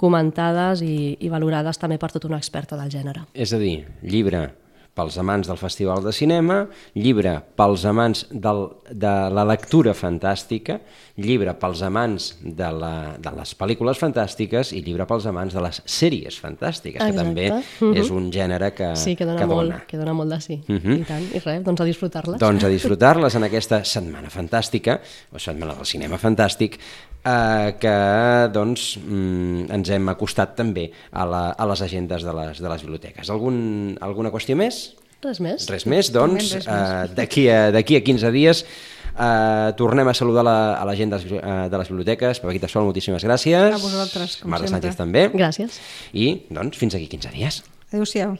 comentades 0.00 0.82
i, 0.82 1.16
i 1.20 1.30
valorades 1.32 1.78
també 1.78 1.98
per 1.98 2.10
tota 2.12 2.28
una 2.28 2.40
experta 2.40 2.76
del 2.80 2.90
gènere. 2.92 3.24
És 3.34 3.54
a 3.54 3.60
dir, 3.62 3.84
llibre 4.02 4.48
pels 4.94 5.16
amants 5.22 5.46
del 5.48 5.56
Festival 5.56 6.02
de 6.04 6.12
Cinema, 6.12 6.64
llibre 6.98 7.36
pels 7.56 7.84
amants 7.88 8.24
del, 8.30 8.66
de 8.90 9.12
la 9.32 9.44
lectura 9.46 9.94
fantàstica, 9.94 10.80
llibre 11.20 11.54
pels 11.60 11.80
amants 11.86 12.30
de, 12.42 12.68
la, 12.74 12.92
de 13.20 13.32
les 13.36 13.52
pel·lícules 13.56 13.98
fantàstiques 14.00 14.72
i 14.76 14.82
llibre 14.84 15.06
pels 15.08 15.26
amants 15.30 15.54
de 15.56 15.62
les 15.62 15.80
sèries 15.84 16.36
fantàstiques, 16.42 16.98
que 17.00 17.08
Exacte. 17.12 17.24
també 17.24 17.48
Mhm. 17.80 17.96
és 17.96 18.10
un 18.10 18.30
gènere 18.32 18.72
que, 18.74 18.94
Sí, 18.96 19.14
que 19.16 19.24
dona, 19.24 19.38
que 19.38 19.46
molt, 19.46 19.70
dona. 19.70 19.84
que 19.86 19.96
dona 19.96 20.12
molt 20.12 20.30
de 20.32 20.40
sí. 20.40 20.60
Mhm. 20.66 20.92
I 21.00 21.04
tant, 21.04 21.22
i 21.34 21.38
res, 21.38 21.62
doncs 21.64 21.80
a 21.80 21.84
disfrutar-les. 21.84 22.40
Doncs 22.40 22.64
a 22.64 22.68
disfrutar-les 22.76 23.34
en 23.36 23.44
aquesta 23.44 23.84
setmana 23.84 24.28
fantàstica, 24.30 25.00
o 25.32 25.38
setmana 25.38 25.74
del 25.74 25.86
cinema 25.86 26.18
fantàstic, 26.18 26.78
eh, 27.24 27.74
que 27.78 28.48
doncs, 28.52 28.96
mm, 28.98 29.70
ens 29.70 29.90
hem 29.90 30.08
acostat 30.08 30.56
també 30.56 30.90
a, 31.12 31.24
la, 31.26 31.50
a 31.50 31.66
les 31.66 31.82
agendes 31.82 32.22
de 32.24 32.32
les, 32.32 32.58
de 32.60 32.68
les 32.68 32.82
biblioteques. 32.82 33.30
Algun, 33.30 33.96
alguna 34.00 34.30
qüestió 34.32 34.56
més? 34.56 34.89
Res 35.22 35.40
més. 35.44 35.66
Res 35.68 35.84
més, 35.86 36.08
doncs, 36.14 36.54
res 36.56 36.66
eh, 36.66 37.10
d'aquí 37.16 37.48
a, 37.52 37.58
d'aquí 37.74 37.98
a 37.98 38.00
15 38.06 38.30
dies 38.32 38.62
eh, 38.64 39.72
tornem 39.76 40.08
a 40.08 40.14
saludar 40.16 40.44
la, 40.46 40.56
a 40.80 40.84
la 40.88 40.94
gent 40.96 41.10
de 41.12 41.18
les, 41.18 41.26
bibli- 41.28 41.42
eh, 41.44 41.68
de 41.68 41.78
les 41.82 41.88
biblioteques. 41.92 42.40
Paquita 42.40 42.68
Sol, 42.72 42.86
moltíssimes 42.88 43.24
gràcies. 43.28 43.74
A 43.74 43.82
vosaltres, 43.82 44.38
com 44.40 44.50
Marta 44.54 44.66
sempre. 44.70 44.80
Sánchez 44.88 44.96
també. 45.02 45.26
Gràcies. 45.34 45.80
I, 46.16 46.30
doncs, 46.48 46.78
fins 46.80 46.96
aquí 46.96 47.08
15 47.18 47.34
dies. 47.36 47.62
Adéu-siau. 47.92 48.38